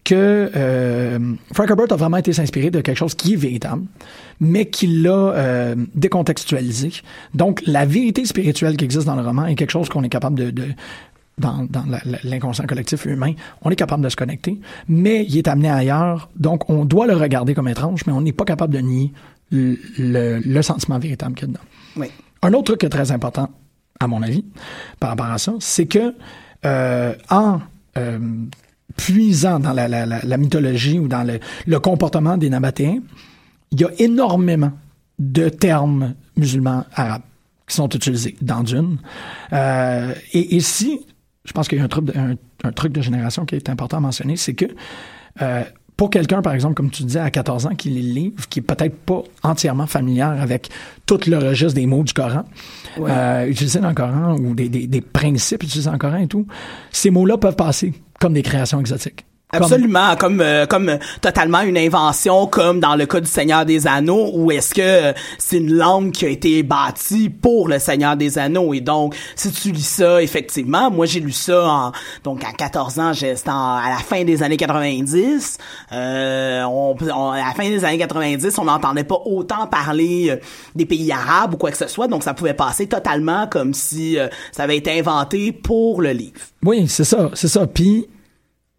[0.04, 1.20] que euh,
[1.54, 3.84] Frank Herbert a vraiment été s'inspirer de quelque chose qui est véritable,
[4.40, 6.92] mais qui l'a euh, décontextualisé.
[7.34, 10.38] Donc, la vérité spirituelle qui existe dans le roman est quelque chose qu'on est capable
[10.38, 10.52] de...
[10.52, 10.66] de
[11.40, 11.84] dans, dans
[12.24, 16.70] l'inconscient collectif humain, on est capable de se connecter, mais il est amené ailleurs, donc
[16.70, 19.12] on doit le regarder comme étrange, mais on n'est pas capable de nier
[19.50, 21.66] le, le- le sentiment véritable qu'il y a dedans.
[21.98, 22.08] Oui.
[22.44, 23.50] Un autre truc qui est très important,
[24.00, 24.46] à mon avis,
[25.00, 26.14] par rapport à ça, c'est que
[26.66, 27.62] euh, en
[27.98, 28.20] euh,
[28.98, 33.00] puisant dans la, la- la- la mythologie ou dans le, le comportement des Nabatéens,
[33.72, 34.72] il y a énormément
[35.20, 37.22] de termes musulmans arabes
[37.68, 38.98] qui sont utilisés dans Dune.
[39.54, 41.00] Euh, et ici,
[41.46, 43.70] je pense qu'il y a un truc, de, un, un truc de génération qui est
[43.70, 44.66] important à mentionner, c'est que
[45.42, 45.64] euh,
[45.96, 48.60] pour quelqu'un, par exemple, comme tu disais, à 14 ans, qui lit le livre, qui
[48.60, 50.70] est peut-être pas entièrement familière avec
[51.06, 52.44] tout le registre des mots du Coran,
[53.00, 56.28] euh, utilisés dans le Coran, ou des, des, des principes utilisés dans le Coran et
[56.28, 56.48] tout,
[56.92, 59.26] ces mots-là peuvent passer comme des créations exotiques.
[59.56, 63.86] Absolument, comme euh, comme euh, totalement une invention, comme dans le cas du Seigneur des
[63.86, 68.18] Anneaux, ou est-ce que euh, c'est une langue qui a été bâtie pour le Seigneur
[68.18, 71.92] des Anneaux et donc si tu lis ça, effectivement, moi j'ai lu ça en
[72.24, 75.60] donc à 14 ans, c'était à la fin des années 90.
[75.92, 80.36] Euh, on, on- à la fin des années 90, on n'entendait pas autant parler
[80.74, 84.18] des pays arabes ou quoi que ce soit, donc ça pouvait passer totalement comme si
[84.18, 86.40] euh, ça avait été inventé pour le livre.
[86.66, 87.68] Oui, c'est ça, c'est ça.
[87.68, 88.08] Puis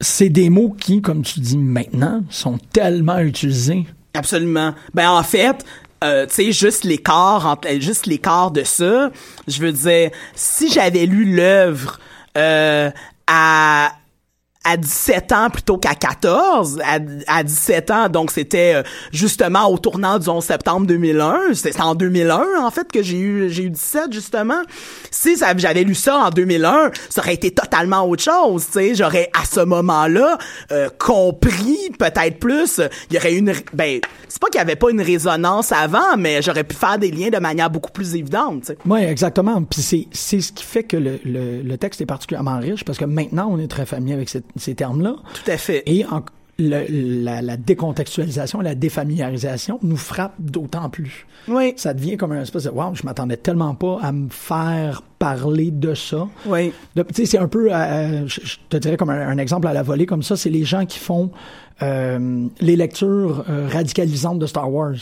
[0.04, 3.86] c'est des mots qui, comme tu dis maintenant, sont tellement utilisés.
[4.14, 4.74] Absolument.
[4.92, 5.64] Ben en fait,
[6.04, 9.10] euh, tu sais, juste l'écart euh, juste l'écart de ça,
[9.48, 11.98] je veux dire, si j'avais lu l'œuvre
[12.36, 12.90] euh,
[13.26, 13.92] à
[14.64, 16.98] à 17 ans plutôt qu'à 14, à,
[17.38, 21.94] à 17 ans, donc c'était euh, justement au tournant du 11 septembre 2001, c'était en
[21.94, 24.60] 2001 en fait que j'ai eu j'ai eu 17 justement.
[25.10, 29.30] Si j'avais lu ça en 2001, ça aurait été totalement autre chose, tu sais, j'aurais
[29.38, 30.38] à ce moment-là
[30.72, 34.90] euh, compris peut-être plus, il y aurait une ben c'est pas qu'il y avait pas
[34.90, 38.66] une résonance avant, mais j'aurais pu faire des liens de manière beaucoup plus évidente, tu
[38.68, 38.78] sais.
[38.84, 39.62] Oui, exactement.
[39.62, 42.98] Puis c'est, c'est ce qui fait que le, le, le texte est particulièrement riche parce
[42.98, 45.16] que maintenant, on est très familier avec cette- ces termes-là.
[45.34, 45.82] Tout à fait.
[45.86, 46.22] Et en-
[46.58, 46.86] le-
[47.24, 51.26] la, la décontextualisation, la défamiliarisation nous frappe d'autant plus.
[51.48, 51.72] Oui.
[51.76, 55.70] Ça devient comme un espèce de wow, je m'attendais tellement pas à me faire parler
[55.72, 56.28] de ça.
[56.46, 56.72] Oui.
[56.96, 59.72] Tu sais, c'est un peu, euh, je, je te dirais comme un, un exemple à
[59.72, 61.32] la volée comme ça, c'est les gens qui font
[61.82, 64.94] euh, les lectures euh, radicalisantes de Star Wars.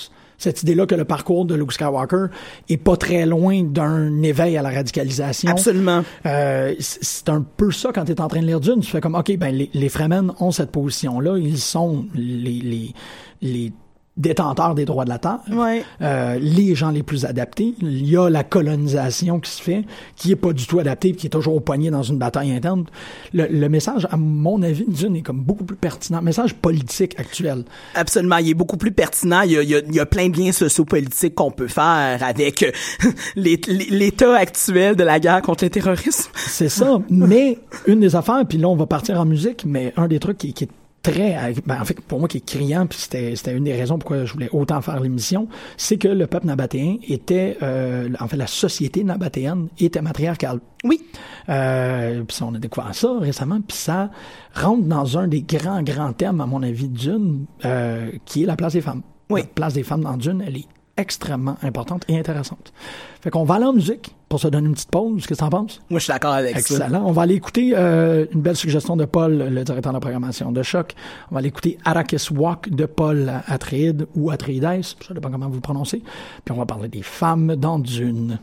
[0.42, 2.26] Cette idée-là que le parcours de Luke Skywalker
[2.68, 5.50] est pas très loin d'un éveil à la radicalisation.
[5.50, 6.02] Absolument.
[6.26, 8.80] Euh, c'est un peu ça quand tu es en train de lire Dune.
[8.80, 11.38] Tu fais comme, OK, ben les, les Fremen ont cette position-là.
[11.38, 12.92] Ils sont les, les,
[13.40, 13.72] les
[14.16, 15.40] détenteurs des droits de la Terre.
[15.50, 15.84] Ouais.
[16.02, 17.74] Euh, les gens les plus adaptés.
[17.80, 19.84] Il y a la colonisation qui se fait,
[20.16, 22.84] qui est pas du tout adaptée, qui est toujours au poignet dans une bataille interne.
[23.32, 26.20] Le, le message, à mon avis, Dune est comme beaucoup plus pertinent.
[26.20, 27.64] Message politique actuel.
[27.94, 29.42] Absolument, il est beaucoup plus pertinent.
[29.42, 31.68] Il y a, il y a, il y a plein de liens sociopolitiques qu'on peut
[31.68, 32.70] faire avec euh,
[33.36, 36.30] l'état actuel de la guerre contre le terrorisme.
[36.34, 37.00] C'est ça.
[37.08, 40.38] mais une des affaires, puis là on va partir en musique, mais un des trucs
[40.38, 40.70] qui, qui est
[41.02, 43.98] très, ben, en fait pour moi qui est criant, puis c'était c'était une des raisons
[43.98, 48.36] pourquoi je voulais autant faire l'émission, c'est que le peuple nabatéen était, euh, en fait
[48.36, 50.60] la société nabatéenne était matriarcale.
[50.84, 51.00] Oui.
[51.48, 54.10] Euh, puis on a découvert ça récemment, puis ça
[54.54, 58.56] rentre dans un des grands grands thèmes à mon avis d'une, euh, qui est la
[58.56, 59.02] place des femmes.
[59.30, 59.40] Oui.
[59.40, 62.72] La place des femmes dans Dune, elle est extrêmement importante et intéressante.
[63.20, 65.26] Fait qu'on va aller en musique pour se donner une petite pause.
[65.26, 65.80] Qu'est-ce que t'en penses?
[65.90, 66.58] Moi, je suis d'accord avec ça.
[66.58, 67.04] Excellent.
[67.04, 70.52] On va aller écouter euh, une belle suggestion de Paul, le directeur de la programmation
[70.52, 70.94] de Choc.
[71.30, 75.56] On va aller écouter Arrakis Walk de Paul Atreides ou Atreides, sais pas comment vous
[75.56, 76.02] le prononcez.
[76.44, 78.38] Puis on va parler des femmes dans Dune.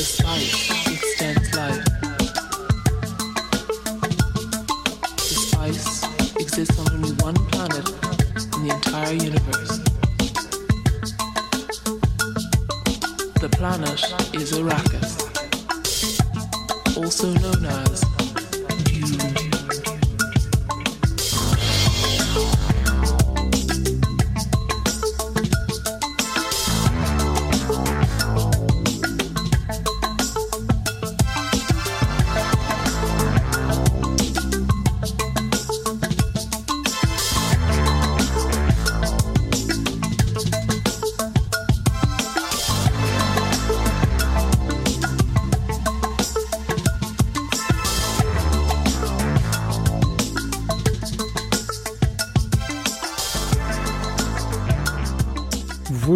[0.00, 0.79] The spice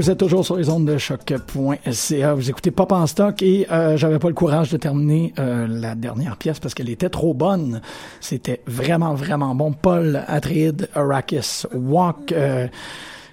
[0.05, 2.35] Vous êtes toujours sur les ondes de choc.ca.
[2.35, 5.95] Vous écoutez Pop en stock et euh, j'avais pas le courage de terminer euh, la
[5.95, 7.81] dernière pièce parce qu'elle était trop bonne.
[8.21, 9.73] C'était vraiment, vraiment bon.
[9.73, 12.33] Paul Atreides, Arrakis, Walk.
[12.33, 12.69] euh,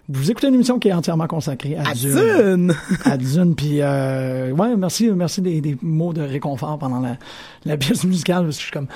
[0.07, 2.13] vous écoutez une émission qui est entièrement consacrée à, À Dune.
[2.15, 2.75] Dune!
[3.03, 3.53] À Dune.
[3.53, 7.17] Puis, euh, ouais, merci, merci des, des mots de réconfort pendant la,
[7.65, 8.87] la pièce musicale parce que je suis comme,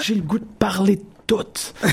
[0.00, 1.42] j'ai le goût de parler de tout.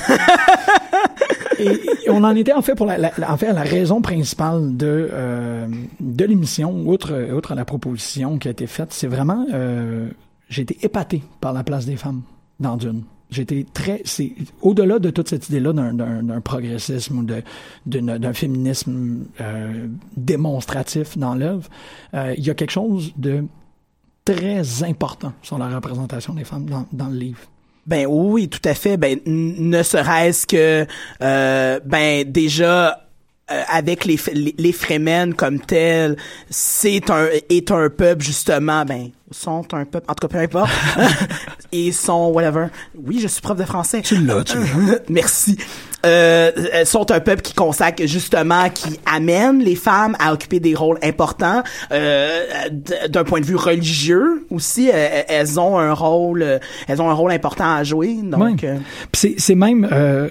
[1.64, 5.66] et, on en était en fait pour la, la- raison principale de euh,
[6.00, 10.08] de l'émission, outre la proposition qui a été faite, c'est vraiment euh,
[10.48, 12.22] j'ai été épaté par la place des femmes
[12.60, 13.02] dans Dune.
[13.34, 17.26] Été très c'est au-delà de toute cette idée-là d'un, progressisme ou
[17.86, 19.86] d'un féminisme euh,
[20.18, 21.66] démonstratif dans l'œuvre,
[22.12, 23.44] il y a quelque chose de
[24.24, 27.40] très important sur la représentation des femmes dans, dans le livre.
[27.86, 28.96] Ben oui, tout à fait.
[28.96, 30.86] Ben ne serait-ce que
[31.22, 33.06] euh, ben déjà
[33.50, 36.16] euh, avec les les, les Fremen comme tels,
[36.48, 40.70] c'est un est un peuple justement ben sont un peuple en tout cas peu importe
[41.72, 42.66] ils sont whatever.
[42.94, 44.02] Oui, je suis prof de français.
[44.02, 44.58] Tu l'as, tu
[45.08, 45.58] Merci.
[46.04, 50.74] Euh, elles sont un peuple qui consacre justement, qui amène les femmes à occuper des
[50.74, 51.62] rôles importants.
[51.92, 52.44] Euh,
[53.08, 56.58] D'un point de vue religieux aussi, euh, elles ont un rôle, euh,
[56.88, 58.16] elles ont un rôle important à jouer.
[58.22, 58.68] Donc, Ouais.
[58.68, 58.78] euh,
[59.14, 60.28] c'est, c'est même euh,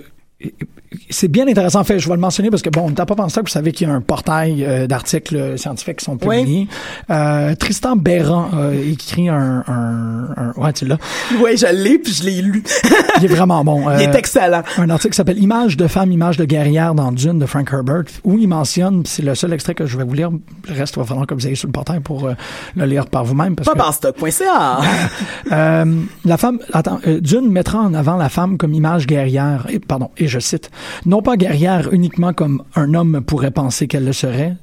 [1.10, 1.80] c'est bien intéressant.
[1.80, 3.52] En fait, je vais le mentionner parce que bon, on n'a pas pensé que vous
[3.52, 6.68] savez qu'il y a un portail euh, d'articles scientifiques qui sont publiés.
[7.10, 10.98] Euh, Tristan Béran a écrit un, un, un ouais, tu l'as.
[11.42, 12.64] ouais, je l'ai puis je l'ai lu.
[13.20, 13.90] Il est vraiment bon.
[13.98, 14.64] Il est Euh, excellent.
[14.78, 18.04] un article qui s'appelle Images de femmes, images de guerrières dans Dune de Frank Herbert,
[18.24, 21.00] où il mentionne, c'est le seul extrait que je vais vous lire, le reste, il
[21.00, 22.34] va falloir que vous ayez sur le portail pour euh,
[22.76, 23.56] le lire par vous-même.
[23.56, 24.80] Pas que, par stock.ca.
[25.52, 25.86] euh,
[26.26, 30.10] la femme, attends, euh, Dune mettra en avant la femme comme image guerrière, et, pardon,
[30.18, 30.70] et je cite,
[31.06, 34.56] non pas guerrière uniquement comme un homme pourrait penser qu'elle le serait,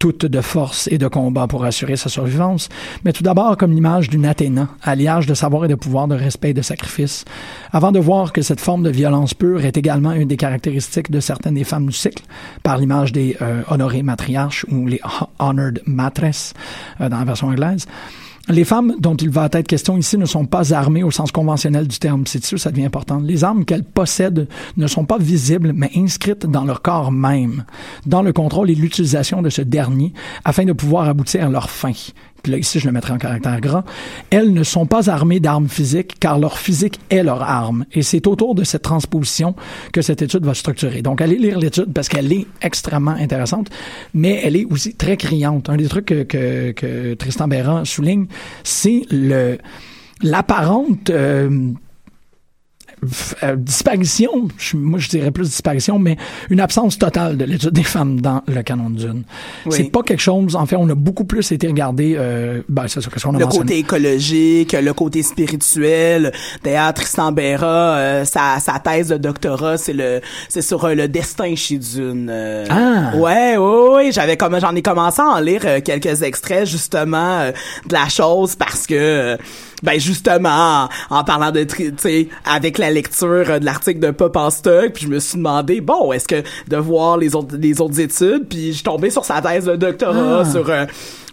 [0.00, 2.68] toute de force et de combat pour assurer sa survivance,
[3.04, 6.50] mais tout d'abord comme l'image d'une Athéna, alliage de savoir et de pouvoir, de respect
[6.50, 7.24] et de sacrifice,
[7.72, 11.20] avant de voir que cette forme de violence pure est également une des caractéristiques de
[11.20, 12.24] certaines des femmes du cycle,
[12.62, 16.52] par l'image des euh, honorées matriarches ou les ho- honored matresses
[17.00, 17.86] euh, dans la version anglaise.
[18.48, 21.88] Les femmes dont il va être question ici ne sont pas armées au sens conventionnel
[21.88, 22.24] du terme.
[22.26, 23.18] C'est sûr, ça devient important.
[23.18, 27.64] Les armes qu'elles possèdent ne sont pas visibles, mais inscrites dans leur corps même,
[28.04, 30.12] dans le contrôle et l'utilisation de ce dernier,
[30.44, 31.92] afin de pouvoir aboutir à leur fin.
[32.44, 33.84] Puis là, ici, je le mettrai en caractère grand.
[34.30, 37.86] Elles ne sont pas armées d'armes physiques, car leur physique est leur arme.
[37.92, 39.56] Et c'est autour de cette transposition
[39.92, 41.02] que cette étude va se structurer.
[41.02, 43.70] Donc, allez lire l'étude parce qu'elle est extrêmement intéressante,
[44.12, 45.68] mais elle est aussi très criante.
[45.70, 48.26] Un des trucs que, que, que Tristan Béran souligne,
[48.62, 49.58] c'est le
[50.22, 51.72] l'apparente euh,
[53.42, 56.16] euh, disparition, je- moi je dirais plus disparition, mais
[56.50, 59.22] une absence totale de l'étude des femmes dans le canon de Dune.
[59.66, 59.72] Oui.
[59.76, 63.00] C'est pas quelque chose, en fait, on a beaucoup plus été regardé, euh, ben c'est
[63.00, 63.66] ça, qu'est-ce qu'on a le mentionné.
[63.66, 66.32] côté écologique, le côté spirituel.
[66.62, 71.08] D'ailleurs, Tristan Béra, euh, sa, sa thèse de doctorat, c'est le, c'est sur euh, le
[71.08, 72.28] destin chez Dune.
[72.30, 72.64] euh.
[72.70, 73.16] Ah!
[73.16, 74.12] Ouais, ouais, ouais.
[74.12, 77.50] J'avais comme, j'en ai commencé à en lire euh, quelques extraits justement
[77.86, 79.36] de la chose parce que.
[79.84, 84.10] Ben justement, en, en parlant de, tu sais, avec la lecture euh, de l'article de
[84.10, 87.56] Pop en stock, puis je me suis demandé, bon, est-ce que de voir les autres,
[87.56, 90.50] les autres études, puis je suis tombé sur sa thèse de doctorat, Ah.
[90.50, 90.86] sur euh,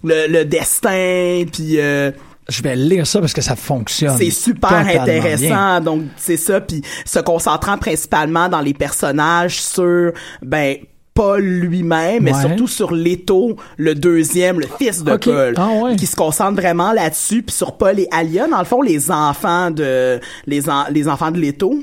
[0.04, 2.12] le, le destin, puis euh,
[2.50, 4.18] Je vais lire ça parce que ça fonctionne.
[4.18, 5.02] c'est super bien.
[5.02, 5.80] intéressant.
[5.80, 10.76] Donc c'est ça, puis se concentrant principalement dans les personnages sur ben
[11.14, 15.16] Paul lui-même, mais surtout sur Leto, le deuxième, le fils de.
[15.18, 15.96] Paul, Ah ouais.
[15.98, 19.72] qui se concentre vraiment là-dessus, puis sur Paul et Alia, dans le fond, les enfants
[19.72, 21.76] de les, en- les enfants de Leto,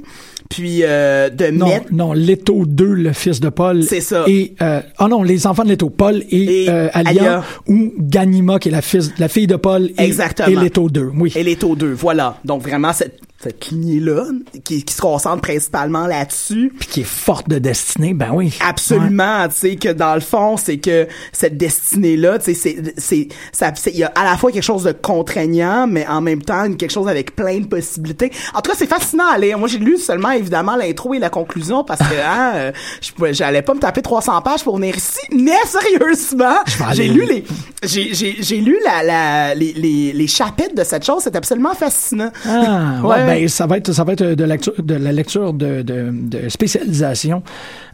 [0.49, 3.83] puis euh, de Non, mettre non, Leto 2, le fils de Paul.
[3.83, 4.25] C'est ça.
[4.27, 7.45] Et, euh, ah non, les enfants de Leto, Paul et, Et euh, Alia, Alia.
[7.69, 10.49] ou Ganima, qui est la, fils, la fille de Paul, et, Exactement.
[10.49, 11.33] et Leto 2, oui.
[11.37, 12.39] et Leto 2, voilà.
[12.47, 14.25] Donc vraiment cette cette lignée-là,
[14.65, 18.59] qui, qui se concentre principalement là-dessus, Puis qui est forte de destinée, ben oui.
[18.67, 23.29] Absolument, tu sais que dans le fond, c'est que cette destinée là, tu sais c'est
[23.53, 26.73] c'est il y a à la fois quelque chose de contraignant mais en même temps
[26.73, 28.33] quelque chose avec plein de possibilités.
[28.55, 29.57] En tout cas, c'est fascinant à lire.
[29.57, 33.63] Moi, j'ai lu seulement évidemment l'intro et la conclusion parce que hein, euh, je j'allais
[33.63, 36.57] pas me taper 300 pages pour venir ici, mais sérieusement,
[36.93, 37.45] j'ai lu les
[37.85, 41.75] j'ai j'ai j'ai lu la, la les, les les chapitres de cette chose, c'est absolument
[41.75, 42.33] fascinant.
[42.45, 43.28] Ah, ouais, Ouais.
[43.29, 46.49] Ben, ça va être, ça va être de, lecture, de la lecture de, de, de
[46.49, 47.43] spécialisation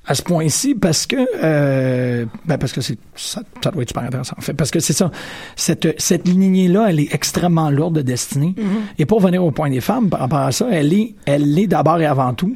[0.07, 4.03] à ce point-ci parce que, euh, ben, parce que c'est, ça, ça doit être super
[4.03, 4.53] intéressant, en fait.
[4.53, 5.11] Parce que c'est ça.
[5.57, 8.55] Cette, cette lignée-là, elle est extrêmement lourde de destinée.
[8.99, 11.67] Et pour venir au point des femmes, par rapport à ça, elle est, elle est
[11.67, 12.55] d'abord et avant tout,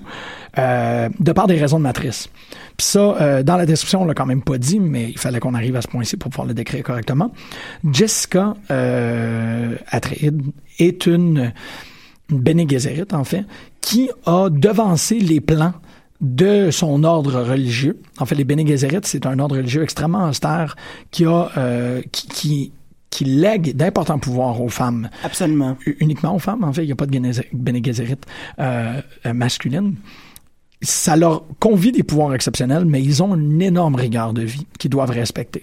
[0.59, 2.29] euh, de par des raisons de matrice.
[2.77, 5.41] Puis ça, euh, dans la description, on l'a quand même pas dit, mais il fallait
[5.41, 7.33] qu'on arrive à ce point-ci pour pouvoir le décrire correctement.
[7.91, 8.55] Jessica
[9.91, 10.43] Atreides
[10.79, 11.53] est une
[12.31, 13.45] Bene Gesserit, en fait,
[13.81, 15.75] qui a devancé les plans
[16.21, 18.01] de son ordre religieux.
[18.19, 20.77] En fait, les Bene Gesserit, c'est un ordre religieux extrêmement austère
[21.11, 22.73] qui a euh, qui, qui
[23.11, 25.77] qui lègue d'importants pouvoirs aux femmes Absolument.
[26.01, 26.63] Uniquement aux femmes.
[26.63, 27.19] En fait, il n'y a pas de
[27.53, 28.17] Bene Gesserit
[28.59, 29.01] euh,
[29.33, 29.95] masculine.
[30.83, 34.91] Ça leur confie des pouvoirs exceptionnels, mais ils ont une énorme rigueur de vie qu'ils
[34.91, 35.63] doivent respecter.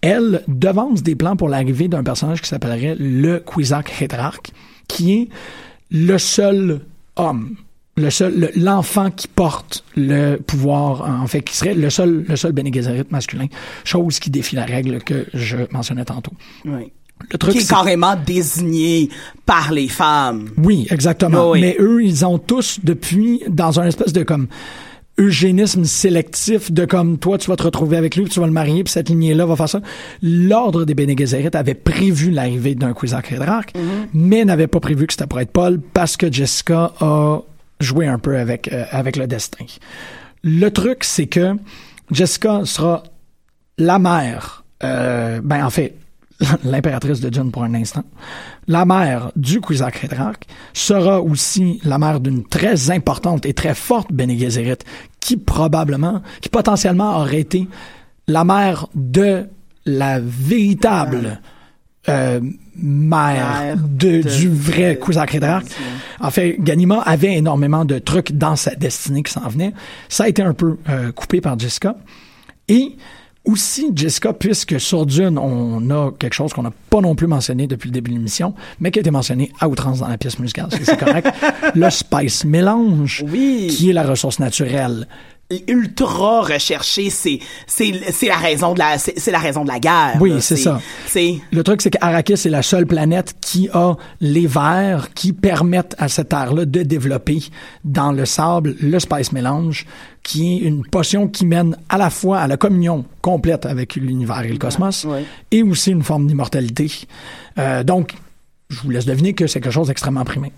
[0.00, 4.50] Elle devance des plans pour l'arrivée d'un personnage qui s'appellerait le Kwisatz Haderach,
[4.88, 5.28] qui est
[5.90, 6.80] le seul
[7.16, 7.56] homme,
[7.96, 12.36] le seul, le- l'enfant qui porte le pouvoir, en fait, qui serait le seul, le
[12.36, 13.46] seul Bene Gesserit masculin,
[13.84, 16.32] chose qui défie la règle que je mentionnais tantôt.
[16.64, 16.92] Oui.
[17.30, 19.10] Le truc, Qui est carrément désigné
[19.44, 20.48] par les femmes.
[20.56, 21.50] Oui, exactement.
[21.50, 21.60] Oui.
[21.60, 24.46] Mais eux, ils ont tous, depuis, dans un espèce de comme
[25.18, 28.52] eugénisme sélectif de comme toi tu vas te retrouver avec lui puis tu vas le
[28.52, 29.80] marier puis cette lignée là va faire ça
[30.22, 34.08] l'ordre des Bene Gesserit avait prévu l'arrivée d'un Kwisatz Haderach Mm-hmm.
[34.14, 37.40] mais n'avait pas prévu que c'était pour être Paul parce que Jessica a
[37.78, 39.66] joué un peu avec euh, avec le destin
[40.42, 41.54] le truc c'est que
[42.10, 43.02] Jessica sera
[43.78, 45.94] la mère euh, ben en fait
[46.64, 48.04] l'impératrice de Dune pour un instant
[48.68, 50.36] la mère du Kwisatz Haderach
[50.72, 54.76] sera aussi la mère d'une très importante et très forte Bene Gesserit
[55.20, 57.68] qui probablement, qui potentiellement aurait été
[58.28, 59.46] la mère de
[59.86, 61.40] la véritable
[62.08, 62.40] euh,
[62.76, 65.64] mère de, de- du vrai Kwisatz Haderach.
[66.20, 69.72] En fait, Ganima avait énormément de trucs dans sa destinée qui s'en venaient.
[70.08, 71.96] Ça a été un peu euh, coupé par Jessica.
[72.68, 72.96] Et
[73.44, 77.66] aussi, Jessica, puisque sur Dune, on a quelque chose qu'on n'a pas non plus mentionné
[77.66, 80.38] depuis le début de l'émission, mais qui a été mentionné à outrance dans la pièce
[80.38, 81.28] musicale, c'est- c'est correct,
[81.74, 83.68] le Spice Mélange, Oui.
[83.70, 85.06] qui est la ressource naturelle.
[85.66, 90.16] Ultra recherché c'est c'est c'est la raison de la c'est la raison de la guerre
[90.20, 90.80] Oui, c'est ça.
[91.06, 95.96] c'est Le truc, c'est qu'Arrakis est la seule planète qui a les vers qui permettent
[95.98, 97.42] à cette terre-là de développer
[97.84, 99.86] dans le sable le Spice Mélange,
[100.22, 104.42] qui est une potion qui mène à la fois à la communion complète avec l'univers
[104.42, 105.24] et le cosmos, ouais.
[105.50, 106.90] et aussi une forme d'immortalité.
[107.58, 108.14] Euh, donc,
[108.68, 110.52] je vous laisse deviner que c'est quelque chose d'extrêmement primé.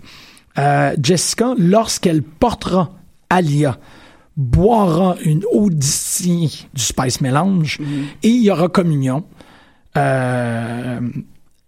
[0.59, 2.91] Euh, Jessica, lorsqu'elle portera
[3.29, 3.77] Alia,
[4.35, 7.79] boira une odyssée du Spice Mélange
[8.23, 9.23] et il y aura communion.
[9.97, 10.99] Euh,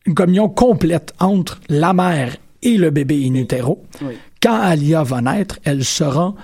[0.05, 3.83] une communion complète entre la mère et le bébé in utero.
[4.01, 4.13] Oui.
[4.41, 6.35] Quand Alia va naître, elle sera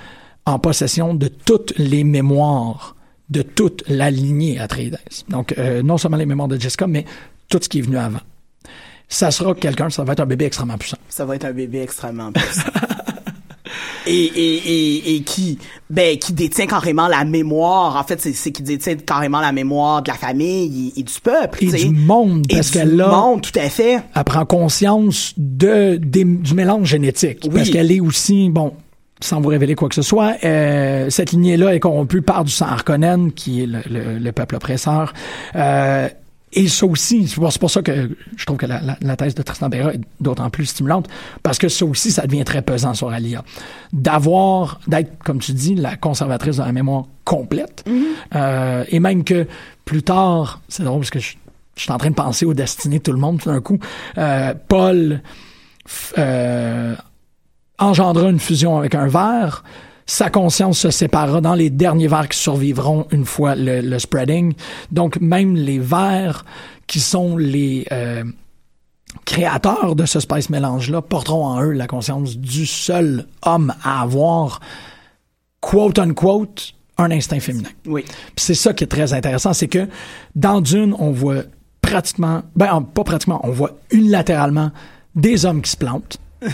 [0.45, 2.95] en possession de toutes les mémoires
[3.30, 4.99] de toute la lignée Atreides.
[5.30, 7.05] Donc, euh, non seulement les mémoires de Jessica, mais
[7.47, 8.19] tout ce qui est venu avant.
[9.07, 10.97] Ça sera quelqu'un, ça va être un bébé extrêmement puissant.
[11.09, 12.63] ça va être un bébé extrêmement puissant
[14.08, 15.58] et, et, et, et qui
[15.89, 20.10] ben qui détient carrément la mémoire en fait c'est qui détient carrément la mémoire de
[20.10, 21.86] la famille et, du peuple Et tu sais.
[21.88, 25.97] du monde, et parce du qu'elle a- monde tout à fait Elle prend conscience de,
[25.97, 27.39] des- du mélange génétique.
[27.45, 27.49] Oui.
[27.56, 28.74] Parce qu'elle est aussi, bon,
[29.20, 32.66] sans vous révéler quoi que ce soit, euh, cette lignée-là est corrompue par du sang
[32.68, 35.14] Harkonnen, qui est le, le- le peuple oppresseur.
[35.56, 36.08] Euh,
[36.54, 39.41] et ça aussi, c'est pour, ça que je trouve que la, la- la thèse de
[39.41, 41.08] Tristan Bera est d'autant plus stimulante,
[41.43, 43.43] parce que ça aussi, ça devient très pesant sur Alia.
[43.93, 47.86] D'avoir, d'être, comme tu dis, la conservatrice de la mémoire complète,
[48.36, 49.47] euh, et même que
[49.86, 51.36] plus tard, c'est drôle parce que je,
[51.76, 53.80] je suis en train de penser aux destinées de tout le monde tout d'un coup,
[54.18, 55.22] euh, Paul
[56.18, 56.95] euh,
[57.80, 59.64] engendra une fusion avec un ver,
[60.12, 64.53] sa conscience se séparera dans les derniers vers qui survivront une fois le, le spreading.
[64.91, 66.43] Donc, même les vers
[66.86, 68.26] qui sont les euh,
[69.24, 74.59] créateurs de ce spice mélange-là porteront en eux la conscience du seul homme à avoir,
[75.62, 77.70] quote unquote, un instinct féminin.
[77.86, 78.03] Oui.
[78.36, 79.88] C'est ça qui est très intéressant, c'est que
[80.36, 81.43] dans Dune, on voit
[81.82, 84.72] pratiquement, ben pas pratiquement, on voit unilatéralement
[85.16, 86.18] des hommes qui se plantent,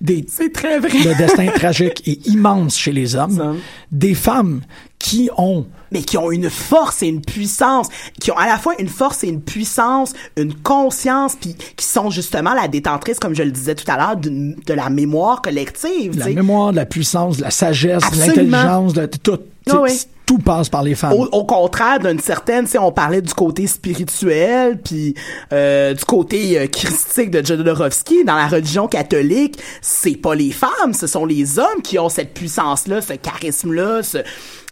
[0.00, 0.90] des C'est très vrai.
[0.90, 3.58] le destin tragique est immense chez les hommes,
[3.90, 4.60] des femmes
[4.98, 7.88] qui ont mais qui ont une force et une puissance,
[8.20, 12.10] qui ont à la fois une force et une puissance, une conscience, puis qui sont
[12.10, 16.12] justement la détentrice, comme je le disais tout à l'heure, d'une- de la mémoire collective.
[16.14, 19.38] de la mémoire, de la puissance, de la sagesse, de l'intelligence, de tout.
[19.80, 19.98] oui.
[20.26, 21.14] Tout passe par les femmes.
[21.14, 25.14] Au, au contraire d'une certaine, sais, on parlait du côté spirituel, puis
[25.54, 30.92] euh, du côté euh, christique de Jodorowsky dans la religion catholique, c'est pas les femmes,
[30.92, 34.18] ce sont les hommes qui ont cette puissance-là, ce charisme-là, ce-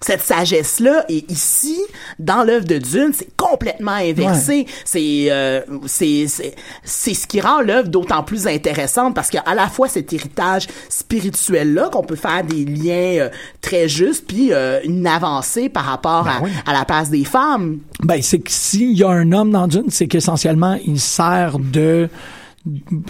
[0.01, 1.05] cette sagesse-là.
[1.09, 1.79] Et ici,
[2.19, 4.67] dans l'œuvre de Dune, c'est complètement inversé.
[4.85, 9.49] C'est euh, c'est c'est c'est ce qui rend l'œuvre d'autant plus intéressante parce qu'il y
[9.49, 13.29] a à la fois cet héritage spirituel-là qu'on peut faire des liens euh,
[13.61, 16.51] très justes, puis euh, une avancée par rapport à, oui.
[16.67, 17.79] à la place des femmes.
[18.03, 22.09] Ben, c'est que s'il y a un homme dans Dune, c'est qu'essentiellement, il sert de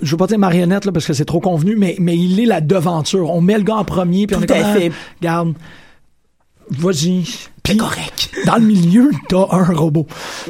[0.03, 2.45] je veux pas dire marionnette là parce que c'est trop convenu mais mais il est
[2.45, 4.91] la devanture on met le gars en premier puis on Tout est à comme fait.
[4.93, 5.55] ah, regarde
[6.71, 7.25] vas-y
[7.63, 8.31] puis correct.
[8.47, 10.07] dans le milieu t'as un robot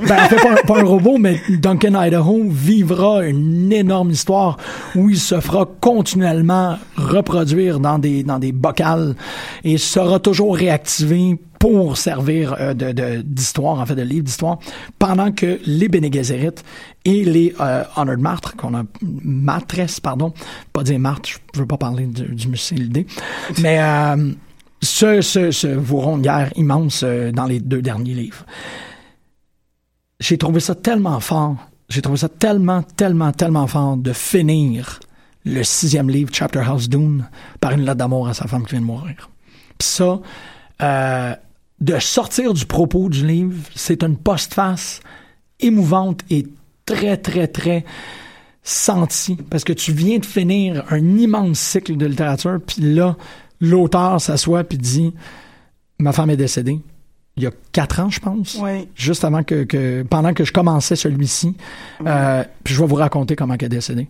[0.07, 4.59] ben en fait pas, un- pas un robot mais Duncan Idaho vivra une énorme histoire
[4.95, 9.15] où il se fera continuellement reproduire dans des dans des bocals
[9.65, 14.59] et sera toujours réactivé pour servir euh, de d'histoire en fait de livre d'histoire
[14.99, 16.51] pendant que les Bene Gesserit
[17.07, 20.35] et les euh, Honored Martres qu'on a maîtresse pardon
[20.75, 23.07] pas dire Martre je veux pas parler du, du musée l'idée
[23.63, 24.33] mais euh,
[24.87, 28.47] ce, ce, ce une guerre immense euh, dans les deux derniers livres.
[30.21, 31.57] J'ai trouvé ça tellement fort,
[31.89, 35.01] j'ai trouvé ça tellement, tellement, tellement fort de finir
[35.45, 37.29] le sixième livre, Chapter House Dune,
[37.61, 39.31] par une lettre d'amour à sa femme qui vient de mourir.
[39.79, 40.21] Puis ça,
[40.83, 41.35] euh,
[41.81, 45.01] de sortir du propos du livre, c'est une postface
[45.61, 46.47] émouvante et
[46.87, 47.85] très, très, très
[48.63, 53.17] senti parce que tu viens de finir un immense cycle de littérature puis là
[53.61, 55.15] l'auteur s'assoit puis dit
[55.99, 56.81] ma femme est décédée
[57.37, 58.59] il y a quatre ans je pense.
[58.61, 58.89] Oui.
[58.95, 61.55] juste avant que, que pendant que je commençais celui-ci.
[62.07, 64.09] Euh, puis je vais vous raconter comment elle est décédée.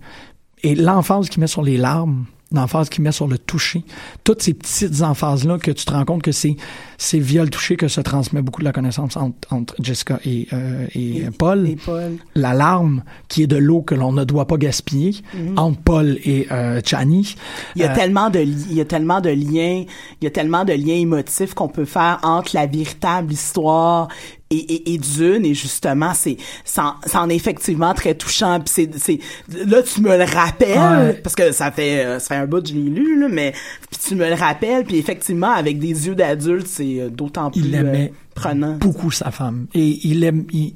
[0.63, 3.83] Et l'emphase qu'il met sur les larmes l'emphase qu'il met sur le toucher
[4.23, 6.57] toutes ces petites emphases là que tu te rends compte que c'est
[6.99, 10.49] c'est via le toucher que se transmet beaucoup de la connaissance entre, entre Jessica et,
[10.53, 12.17] euh, et, Paul Et Paul.
[12.35, 15.15] la larme qui est de l'eau que l'on ne doit pas gaspiller
[15.57, 17.35] entre Paul et euh, Chani.
[17.75, 19.85] Il y a Euh, tellement de li- il y a tellement de liens,
[20.21, 24.09] il y a tellement de liens émotifs qu'on peut faire entre la véritable histoire
[24.49, 29.19] et, et, et Dune et justement c'est c'en est effectivement très touchant puis c'est c'est
[29.67, 31.15] là tu me le rappelles Ouais.
[31.15, 33.53] parce que ça fait euh, ça fait un bout que je l'ai lu là mais
[33.91, 37.61] puis tu me le rappelles puis effectivement avec des yeux d'adulte c'est euh, d'autant plus
[37.63, 38.77] il aimait euh, prenant.
[38.79, 39.67] beaucoup sa femme.
[39.75, 40.45] Et il aime...
[40.53, 40.75] il-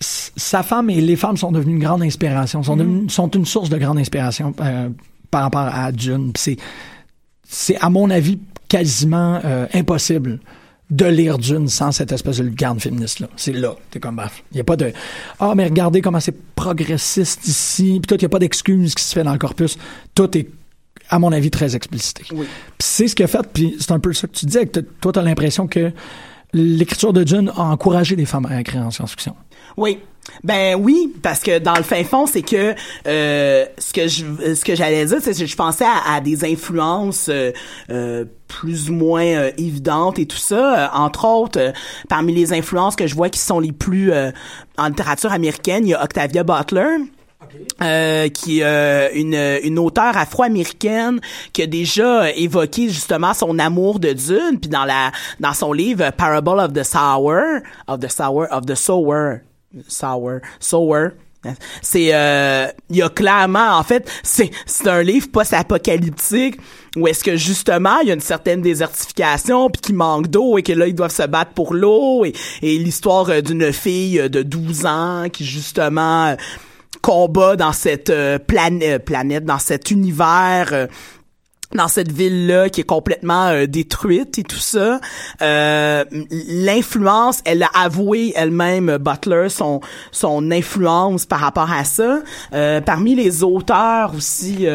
[0.00, 3.68] sa femme et les femmes sont devenues une grande inspiration, sont, devenues- sont une source
[3.68, 4.88] de grande inspiration euh,
[5.30, 6.32] par rapport à Dune.
[6.36, 6.56] C'est,
[7.48, 8.38] c'est à mon avis
[8.68, 10.38] quasiment euh, impossible
[10.90, 13.28] de lire Dune sans cette espèce de lucarne féministe là.
[13.36, 14.42] C'est là, t'es comme baf.
[14.52, 14.92] Il y a pas de
[15.40, 19.02] ah mais regardez comment c'est progressiste ici, puis tout il y a pas d'excuse qui
[19.04, 19.78] se fait dans le corpus.
[20.14, 20.48] Tout est
[21.10, 22.24] à mon avis très explicité.
[22.32, 22.46] Oui.
[22.78, 25.12] C'est ce qu'il a fait, puis c'est un peu ça que tu disais, que toi
[25.12, 25.92] t'as l'impression que
[26.52, 29.34] l'écriture de Dune a encouragé les femmes à écrire en science-fiction.
[29.76, 29.98] Oui.
[30.44, 32.74] Ben oui, parce que dans le fin fond, c'est que
[33.06, 36.44] euh, ce que je ce que j'allais dire, c'est que je pensais à, à des
[36.44, 37.50] influences euh,
[37.88, 40.84] euh, plus ou moins euh, évidentes et tout ça.
[40.84, 41.72] Euh, entre autres, euh,
[42.10, 44.30] parmi les influences que je vois qui sont les plus euh,
[44.76, 46.98] en littérature américaine, il y a Octavia Butler.
[47.80, 51.20] Euh, qui est euh, une, une auteure afro-américaine
[51.52, 56.10] qui a déjà évoqué justement son amour de Dune puis dans la dans son livre
[56.10, 59.38] Parable of the Sower of the Sower of the Sower
[59.86, 61.10] Sower Sower.
[61.80, 66.58] C'est euh, il y a clairement en fait c'est c'est un livre post-apocalyptique
[66.96, 70.62] où est-ce que justement il y a une certaine désertification puis qu'il manque d'eau et
[70.64, 72.32] que là ils doivent se battre pour l'eau et,
[72.62, 76.34] et l'histoire euh, d'une fille de 12 ans qui justement
[77.08, 80.68] combat dans cette euh, plane- euh, planète, dans cet univers.
[80.72, 80.86] euh,
[81.74, 85.00] dans cette ville-là qui est complètement euh, détruite et tout ça.
[85.42, 86.02] Euh,
[86.48, 92.20] L'influence, elle a avoué elle-même, Butler, son, son influence par rapport à ça.
[92.54, 94.66] Euh, parmi les auteurs aussi,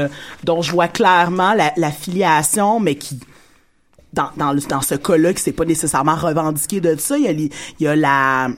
[0.43, 3.19] dont je vois clairement la, la filiation, mais qui
[4.13, 7.17] dans, dans, dans ce cas-là qui s'est pas nécessairement revendiqué de ça.
[7.17, 8.49] Il y a, il y a la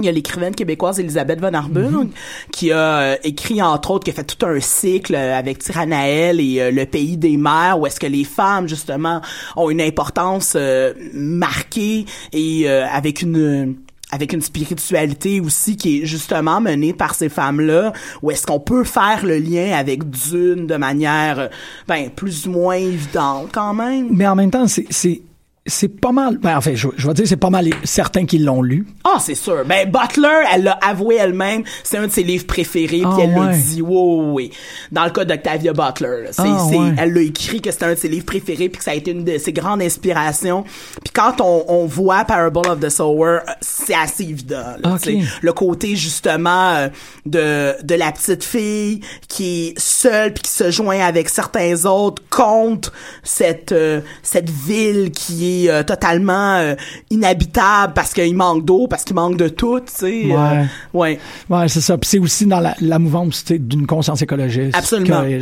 [0.00, 2.08] il y a l'écrivaine québécoise Elisabeth Von Arburg
[2.52, 6.40] qui a euh, écrit entre autres qui a fait tout un cycle euh, avec Tiranaël
[6.40, 9.20] et euh, le pays des mers où est-ce que les femmes justement
[9.56, 13.76] ont une importance euh, marquée et euh, avec une
[14.12, 17.92] avec une spiritualité aussi qui est justement menée par ces femmes-là,
[18.22, 21.48] où est-ce qu'on peut faire le lien avec Dune de manière,
[21.86, 24.08] ben, plus ou moins évidente quand même.
[24.10, 25.22] Mais en même temps, c'est,
[25.70, 26.38] c'est, pas mal.
[26.38, 28.86] Ben, en fait, je, je vais dire, c'est pas mal certains qui l'ont lu.
[29.04, 29.64] Ah, c'est sûr.
[29.64, 33.34] Ben, Butler, elle l'a avoué elle-même, c'est un de ses livres préférés, Ah, puis elle
[33.34, 34.50] l'a dit, oui, oui.
[34.92, 37.98] Dans le cas d'Octavia Butler, là, c'est, Ah, elle l'a écrit que c'était un de
[37.98, 40.64] ses livres préférés, puis que ça a été une de ses grandes inspirations.
[41.02, 44.74] Puis quand on, on voit Parable of the Sower, euh, c'est assez évident.
[44.82, 45.00] là, Ok.
[45.02, 45.28] tu sais.
[45.40, 46.88] Le côté, justement, euh,
[47.26, 52.22] de, de la petite fille qui est seule, puis qui se joint avec certains autres
[52.30, 52.92] contre
[53.22, 56.74] cette, euh, cette ville qui est euh, totalement euh,
[57.10, 60.24] inhabitable parce qu'il manque d'eau, parce qu'il manque de tout, tu sais.
[60.26, 60.34] Ouais.
[60.34, 61.18] euh, ouais.
[61.48, 61.98] Ouais, c'est ça.
[61.98, 64.76] Puis c'est aussi dans la, la mouvance d'une conscience écologiste.
[64.76, 65.20] Absolument.
[65.22, 65.40] ouais.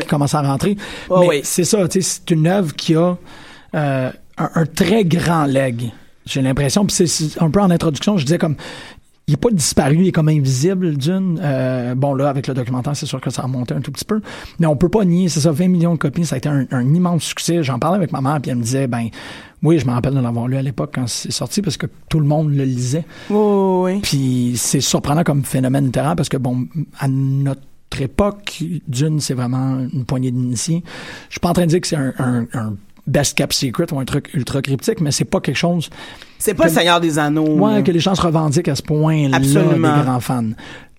[0.00, 0.76] qui commence à rentrer.
[1.10, 3.16] Mais c'est ça, tu sais, c'est une œuvre qui a
[3.74, 5.90] euh, un, un très grand leg.
[6.26, 6.84] J'ai l'impression.
[6.84, 8.56] Puis c'est un peu en introduction, je disais comme
[9.28, 11.40] il est pas disparu, il est comme invisible d'une.
[11.42, 14.04] Euh, bon là, avec le documentaire, c'est sûr que ça a remonté un tout petit
[14.04, 14.20] peu,
[14.60, 15.28] mais on peut pas nier.
[15.28, 17.64] C'est ça, 20 millions de copies, ça a été un, un immense succès.
[17.64, 19.08] J'en parlais avec ma mère, puis elle me disait, ben
[19.64, 22.20] oui, je me rappelle de l'avoir lu à l'époque quand c'est sorti parce que tout
[22.20, 23.04] le monde le lisait.
[23.28, 24.00] Ouais, ouais, ouais.
[24.00, 26.68] Puis c'est surprenant comme phénomène littéraire parce que, bon,
[27.00, 27.62] à notre
[27.98, 30.84] époque, Dune, c'est vraiment une poignée d'initiés.
[31.28, 32.74] Je suis pas en train de dire que c'est un, un, un
[33.06, 35.88] best kept secret ou un truc ultra cryptique, mais c'est pas quelque chose
[36.38, 37.56] C'est pas le Seigneur des Anneaux.
[37.58, 37.82] ouais, là.
[37.82, 40.02] que les gens se revendiquent à ce point-là des Absolument.
[40.02, 40.50] grands fans.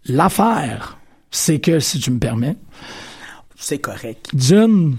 [0.06, 0.98] L'affaire,
[1.32, 2.56] c'est que, si tu me permets,
[3.58, 4.30] C'est correct.
[4.34, 4.96] Dune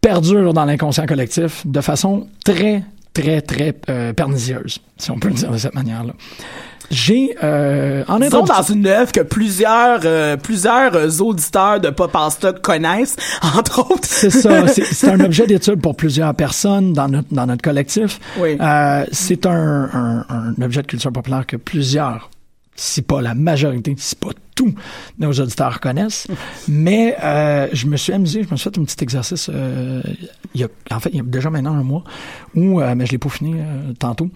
[0.00, 2.82] perdure dans l'inconscient collectif de façon très,
[3.14, 6.12] très, très euh, pernicieuse, si on peut le dire de cette manière-là.
[6.90, 12.30] J'ai, euh, en Disons dans une œuvre que plusieurs euh, plusieurs auditeurs de Pop en
[12.30, 13.16] Stock connaissent,
[13.56, 14.00] entre autres.
[14.04, 14.66] C'est ça.
[14.72, 18.20] C'est c'est un objet d'étude pour plusieurs personnes dans notre, dans notre collectif.
[18.38, 18.56] Oui.
[18.60, 22.30] Euh, c'est un, un, un objet de culture populaire que plusieurs,
[22.74, 24.74] si pas la majorité, si pas tous
[25.18, 26.26] nos auditeurs connaissent.
[26.68, 30.02] Mais euh, je me suis amusé, je me suis fait un petit exercice, euh,
[30.54, 32.04] il y a, en fait, il y a déjà maintenant un mois,
[32.54, 34.30] où, euh, mais je l'ai peaufiné euh, tantôt,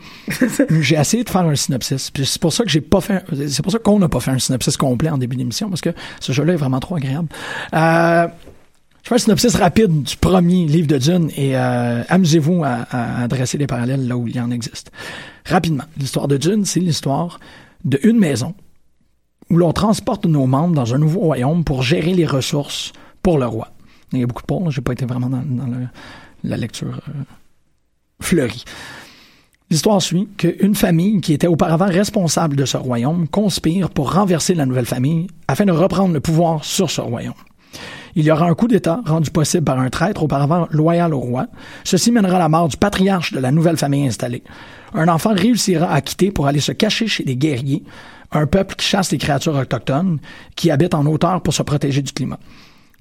[0.81, 2.11] j'ai essayé de faire un synopsis.
[2.11, 4.31] Puis c'est pour ça que j'ai pas fait, c'est pour ça qu'on n'a pas fait
[4.31, 7.29] un synopsis complet en début d'émission, parce que ce jeu-là est vraiment trop agréable.
[7.73, 13.67] Je fais un synopsis rapide du premier livre de Dune et amusez-vous à dresser les
[13.67, 14.91] parallèles là où il y en existe.
[15.45, 17.39] Rapidement, l'histoire de Dune, c'est l'histoire
[17.87, 18.55] de une maison
[19.49, 23.47] où l'on transporte nos membres dans un nouveau royaume pour gérer les ressources pour le
[23.47, 23.69] roi.
[24.13, 25.43] Il y a beaucoup de pôles, j'ai pas été vraiment dans,
[26.45, 27.13] la lecture euh,
[28.21, 28.65] fleurie.
[29.71, 34.65] L'histoire suit qu'une famille qui était auparavant responsable de ce royaume conspire pour renverser la
[34.65, 37.35] nouvelle famille afin de reprendre le pouvoir sur ce royaume.
[38.19, 41.49] Il y aura un coup d'État rendu possible par un traître auparavant loyal au roi.
[41.85, 44.43] Ceci mènera à la mort du patriarche de la nouvelle famille installée.
[44.95, 47.85] Un enfant réussira à quitter pour aller se cacher chez les guerriers,
[48.33, 50.19] un peuple qui chasse les créatures autochtones,
[50.57, 52.41] qui habitent en hauteur pour se protéger du climat.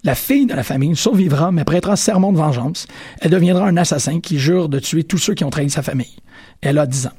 [0.04, 2.86] La fille de la famille survivra, mais prêtera serment de vengeance.
[3.22, 6.18] Elle deviendra un assassin qui jure de tuer tous ceux qui ont trahi sa famille.
[6.60, 7.12] Elle a 10 ans.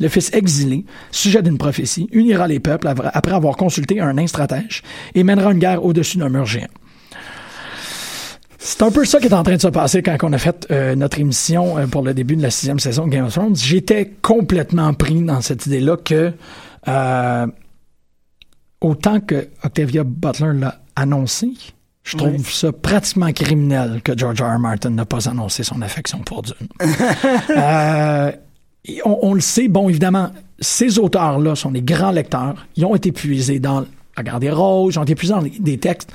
[0.00, 4.82] Le fils exilé, sujet d'une prophétie, unira les peuples après avoir consulté un nain stratège
[5.14, 6.66] et mènera une guerre au-dessus d'un mur géant.
[8.60, 10.66] C'est un peu ça qui est en train de se passer quand on a fait
[10.70, 13.54] euh, notre émission euh, pour le début de la sixième saison de Game of Thrones.
[13.54, 16.32] J'étais complètement pris dans cette idée-là que
[16.88, 17.46] euh,
[18.80, 21.50] autant que Octavia Butler l'a annoncé,
[22.02, 22.42] je trouve Oui.
[22.42, 24.56] ça pratiquement criminel que George R.
[24.56, 24.58] R.
[24.58, 26.54] Martin n'a pas annoncé son affection pour Dune.
[29.04, 30.30] On, on le sait, bon, évidemment,
[30.60, 32.66] ces auteurs-là sont des grands lecteurs.
[32.74, 33.84] Ils ont été puisés dans
[34.16, 36.10] la Garde des Roses, ils ont été puisés dans des textes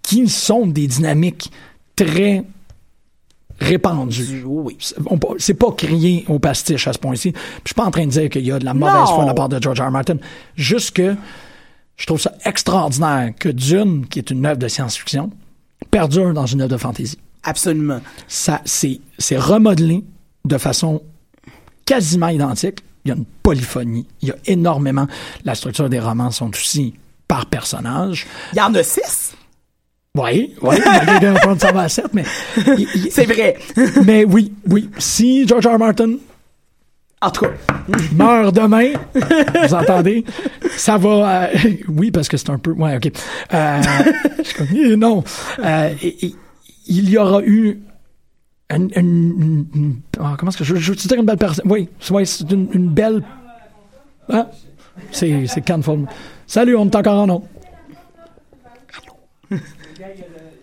[0.00, 1.50] qui sont des dynamiques
[1.96, 2.44] très
[3.60, 4.42] répandues.
[4.44, 4.76] Oui.
[5.38, 7.32] C'est- pas crier au pastiche à ce point-ci.
[7.62, 9.28] Je suis pas en train de dire qu'il y a de la mauvaise foi de
[9.28, 9.84] la part de George R.
[9.86, 9.90] R.
[9.90, 10.16] Martin.
[10.56, 11.14] Juste que
[11.96, 15.30] je trouve ça extraordinaire que Dune, qui est une œuvre de science-fiction,
[15.90, 18.00] perdure dans une œuvre de fantasy Absolument.
[18.26, 20.02] ça c'est c'est remodelé
[20.44, 21.02] de façon
[21.84, 22.80] quasiment identique.
[23.04, 24.06] Il y a une polyphonie.
[24.22, 25.06] Il y a énormément.
[25.44, 26.94] La structure des romans sont aussi
[27.28, 28.26] par personnage.
[28.54, 29.34] Il y en a six.
[30.16, 30.76] Oui, oui.
[31.08, 32.24] malgré of Thrones, ça à 7, mais.
[33.10, 33.56] C'est vrai.
[34.04, 34.88] mais oui, oui.
[34.98, 35.70] Si George R.
[35.74, 35.78] R.
[35.78, 36.14] Martin
[37.20, 37.50] En tout cas,
[38.14, 40.24] meurt demain, vous entendez,
[40.76, 41.46] ça va.
[41.46, 41.48] euh,
[41.88, 42.70] oui, parce que c'est un peu.
[42.72, 43.10] Ouais, ok.
[43.54, 43.82] Euh,
[44.44, 45.24] je eh, non.
[45.58, 45.90] Euh,
[46.86, 47.80] il y aura eu
[48.70, 51.64] une, une- une- une- ah, comment est-ce que je, je veux dire une belle personne?
[51.68, 53.20] Oui, oui, c'est une, une belle.
[54.32, 54.46] Ah,
[55.10, 56.06] c'est c'est Canfold.
[56.46, 57.42] Salut, on est encore en nom.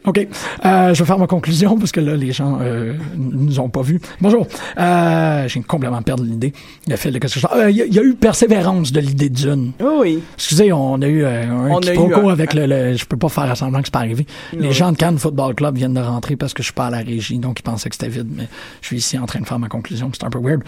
[0.05, 0.27] OK.
[0.65, 3.83] Euh, je vais faire ma conclusion parce que là, les gens euh, nous ont pas
[3.83, 3.99] vus.
[4.19, 4.47] Bonjour.
[4.79, 6.53] Euh, J'ai complètement perdu l'idée.
[6.87, 8.99] Le fait de que je Euh, Il y, a- il y a eu persévérance de
[8.99, 9.71] l'idée de Dune.
[9.79, 10.23] Oui, oui.
[10.35, 13.55] Excusez, on a eu un quiproquo eu un- avec le, le- Je peux pas faire
[13.55, 14.25] semblant que c'est pas arrivé.
[14.53, 16.89] Les gens de Cannes Football Club viennent de rentrer parce que je suis pas à
[16.89, 18.47] la régie, donc ils pensaient que c'était vide, mais
[18.81, 20.61] je suis ici en train de faire ma conclusion, c'est un peu weird.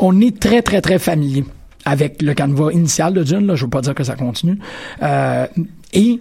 [0.00, 1.44] On est très, très, très familier
[1.84, 4.58] avec le canevas initial de Dune, là, je veux pas dire que ça continue.
[5.92, 6.20] Et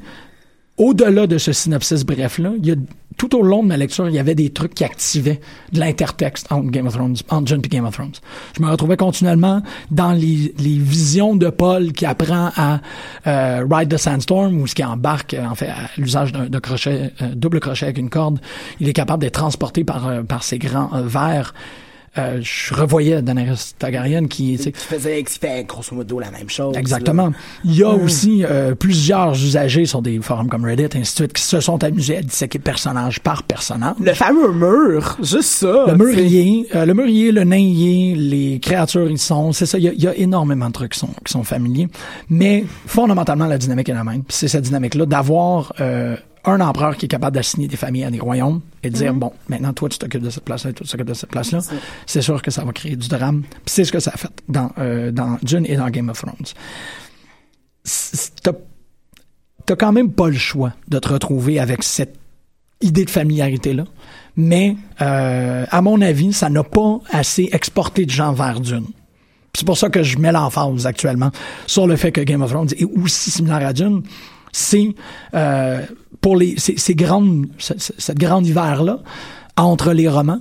[0.77, 2.75] au-delà de ce synopsis bref-là, il y a,
[3.17, 5.39] tout au long de ma lecture, il y avait des trucs qui activaient
[5.73, 8.13] de l'intertexte entre Game of Thrones, entre Dune et Game of Thrones.
[8.55, 12.79] Je me retrouvais continuellement dans les, les visions de Paul qui apprend à
[13.25, 17.33] euh, ride the sandstorm ou ce qui embarque euh, en fait l'usage d'un crochet, euh,
[17.33, 18.39] double crochet avec une corde.
[18.79, 21.53] Il est capable d'être transporté par euh, par ses grands euh, vers.
[22.17, 26.75] Euh, je revoyais Daenerys Targaryen qui, Qui faisait, qui fait grosso modo la même chose.
[26.77, 27.31] Exactement.
[27.63, 31.33] Il y a aussi euh, plusieurs usagers sur des forums comme Reddit, ainsi de suite,
[31.33, 33.95] qui se sont amusés à disséquer personnage par personnage.
[33.99, 35.85] Le fameux mur, juste ça.
[35.87, 39.85] Le mûrier, euh, le le nain y est, les créatures ils sont, c'est ça, il
[39.85, 41.87] y, a, il y a énormément de trucs qui sont, qui sont familiers,
[42.29, 44.23] mais fondamentalement la dynamique est la même.
[44.29, 46.15] C'est cette dynamique-là d'avoir euh,
[46.47, 49.33] un empereur qui est capable d'assigner des familles à des royaumes et de dire bon,
[49.49, 51.59] maintenant toi tu t'occupes de cette place-là, toi tu t'occupes de cette place-là.
[52.05, 53.41] C'est sûr que ça va créer du drame.
[53.43, 56.17] Puis c'est ce que ça a fait dans euh, dans Dune et dans Game of
[56.17, 56.33] Thrones.
[58.43, 62.17] T'as quand même pas le choix de te retrouver avec cette
[62.81, 63.83] idée de familiarité-là.
[64.35, 68.85] Mais, euh, à mon avis, ça n'a pas assez exporté de gens vers Dune.
[69.53, 71.31] C'est pour ça que je mets l'emphase actuellement
[71.65, 74.03] sur le fait que Game of Thrones est aussi similaire à Dune.
[74.51, 74.89] C'est
[75.33, 75.81] euh,
[76.21, 78.99] pour les ces, ces grandes ce- ce- cette grande hiver là
[79.55, 80.39] entre les romans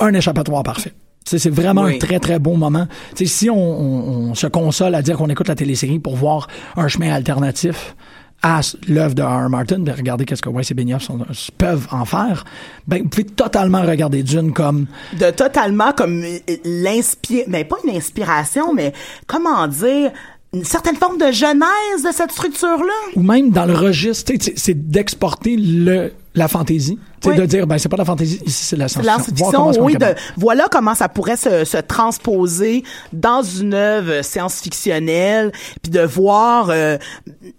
[0.00, 0.92] un échappatoire parfait.
[1.24, 1.96] C'est vraiment Oui.
[1.96, 2.86] un très très bon moment.
[3.22, 6.88] Si on, on- on se console à dire qu'on écoute la télésérie pour voir un
[6.88, 7.94] chemin alternatif
[8.40, 9.48] à l'œuvre de R.
[9.50, 11.10] Martin, de regarder qu'est-ce que Weiss et Benioff
[11.58, 12.44] peuvent en faire,
[12.86, 14.86] ben vous pouvez totalement regarder Dune comme
[15.18, 16.22] de totalement comme
[16.64, 18.92] l'inspire mais pas une inspiration mais
[19.26, 20.12] comment dire
[20.54, 24.58] une certaine forme de genèse de cette structure là ou même dans le registre, c'est
[24.58, 27.36] c'est d'exporter le la fantaisie, Oui.
[27.36, 29.72] de dire ben c'est pas la fantaisie, ici c'est la science-fiction.
[29.82, 36.00] Oui de voilà comment ça pourrait se, se transposer dans une œuvre science-fictionnelle puis de
[36.00, 36.96] voir euh,
[37.26, 37.52] tu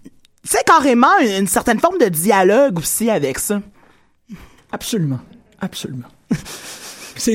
[0.44, 3.60] sais carrément une, une certaine forme de dialogue aussi avec ça
[4.72, 5.18] Absolument.
[5.60, 6.08] Absolument.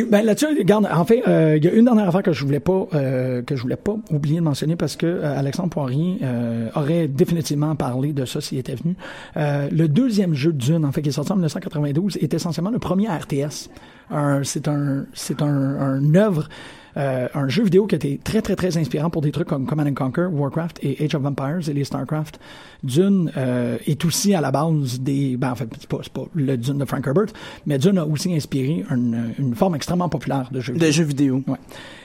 [0.09, 2.59] Ben là-dessus, regarde, en fait, euh, il y a une dernière affaire que je voulais
[2.59, 6.69] pas euh, que je voulais pas oublier de mentionner parce que euh, Alexandre Poirier euh,
[6.75, 8.95] aurait définitivement parlé de ça s'il était venu.
[9.37, 12.71] Euh, le deuxième jeu de Dune, en fait, qui est sorti en 1992, est essentiellement
[12.71, 13.69] le premier RTS.
[14.43, 16.47] C'est un c'est un, un œuvre
[16.97, 19.65] euh, un jeu vidéo qui a été très, très, très inspirant pour des trucs comme
[19.65, 22.39] Command and Conquer, Warcraft et Age of Empires et les StarCraft.
[22.83, 25.37] Dune euh, est aussi à la base des...
[25.37, 27.27] Ben, en fait, c'est pas, pas le Dune de Frank Herbert,
[27.65, 30.87] mais Dune a aussi inspiré une, une forme extrêmement populaire de jeu vidéo.
[30.87, 31.57] de jeux vidéo Ouais.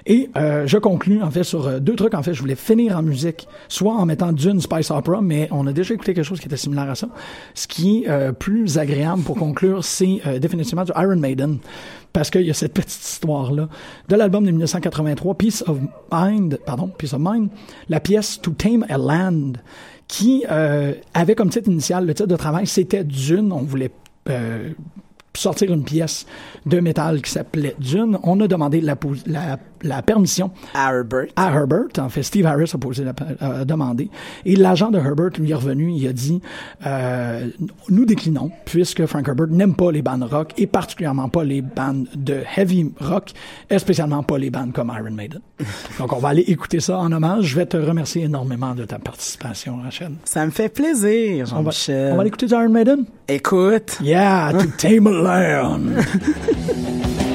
[0.07, 2.15] Et euh, je conclus en fait sur euh, deux trucs.
[2.15, 5.67] En fait, je voulais finir en musique, soit en mettant Dune Spice Opera, mais on
[5.67, 7.09] a déjà écouté quelque chose qui était similaire à ça.
[7.55, 11.59] Ce qui est euh, plus agréable pour conclure, c'est euh, définitivement du Iron Maiden,
[12.13, 13.69] parce qu'il y a cette petite histoire là
[14.09, 15.79] de l'album de 1983, Peace of
[16.13, 17.51] Mind, pardon, Peace of Mind,
[17.89, 19.53] la pièce To Tame a Land,
[20.09, 23.53] qui euh, avait comme titre initial le titre de travail, c'était Dune.
[23.53, 23.93] On voulait
[24.29, 24.71] euh,
[25.35, 26.27] sortir une pièce
[26.67, 28.19] de métal qui s'appelait Dune.
[28.23, 31.87] On a demandé la, pos- la, la permission à Herbert à Herbert.
[31.99, 34.11] En fait, Steve Harris a, posé la, a demandé.
[34.45, 35.93] Et l'agent de Herbert lui est revenu.
[35.93, 36.41] Il a dit
[36.87, 37.49] euh,
[37.89, 42.09] Nous déclinons, puisque Frank Herbert n'aime pas les bandes rock, et particulièrement pas les bandes
[42.17, 43.31] de heavy rock,
[43.71, 45.41] et spécialement pas les bandes comme Iron Maiden.
[45.99, 47.45] Donc, on va aller écouter ça en hommage.
[47.47, 50.13] Je vais te remercier énormément de ta participation, Rachel.
[50.25, 53.05] ça me fait plaisir On va, Jean-Michel on va aller écouter du Iron Maiden?
[53.31, 56.07] Écoute Yeah, to tame a land.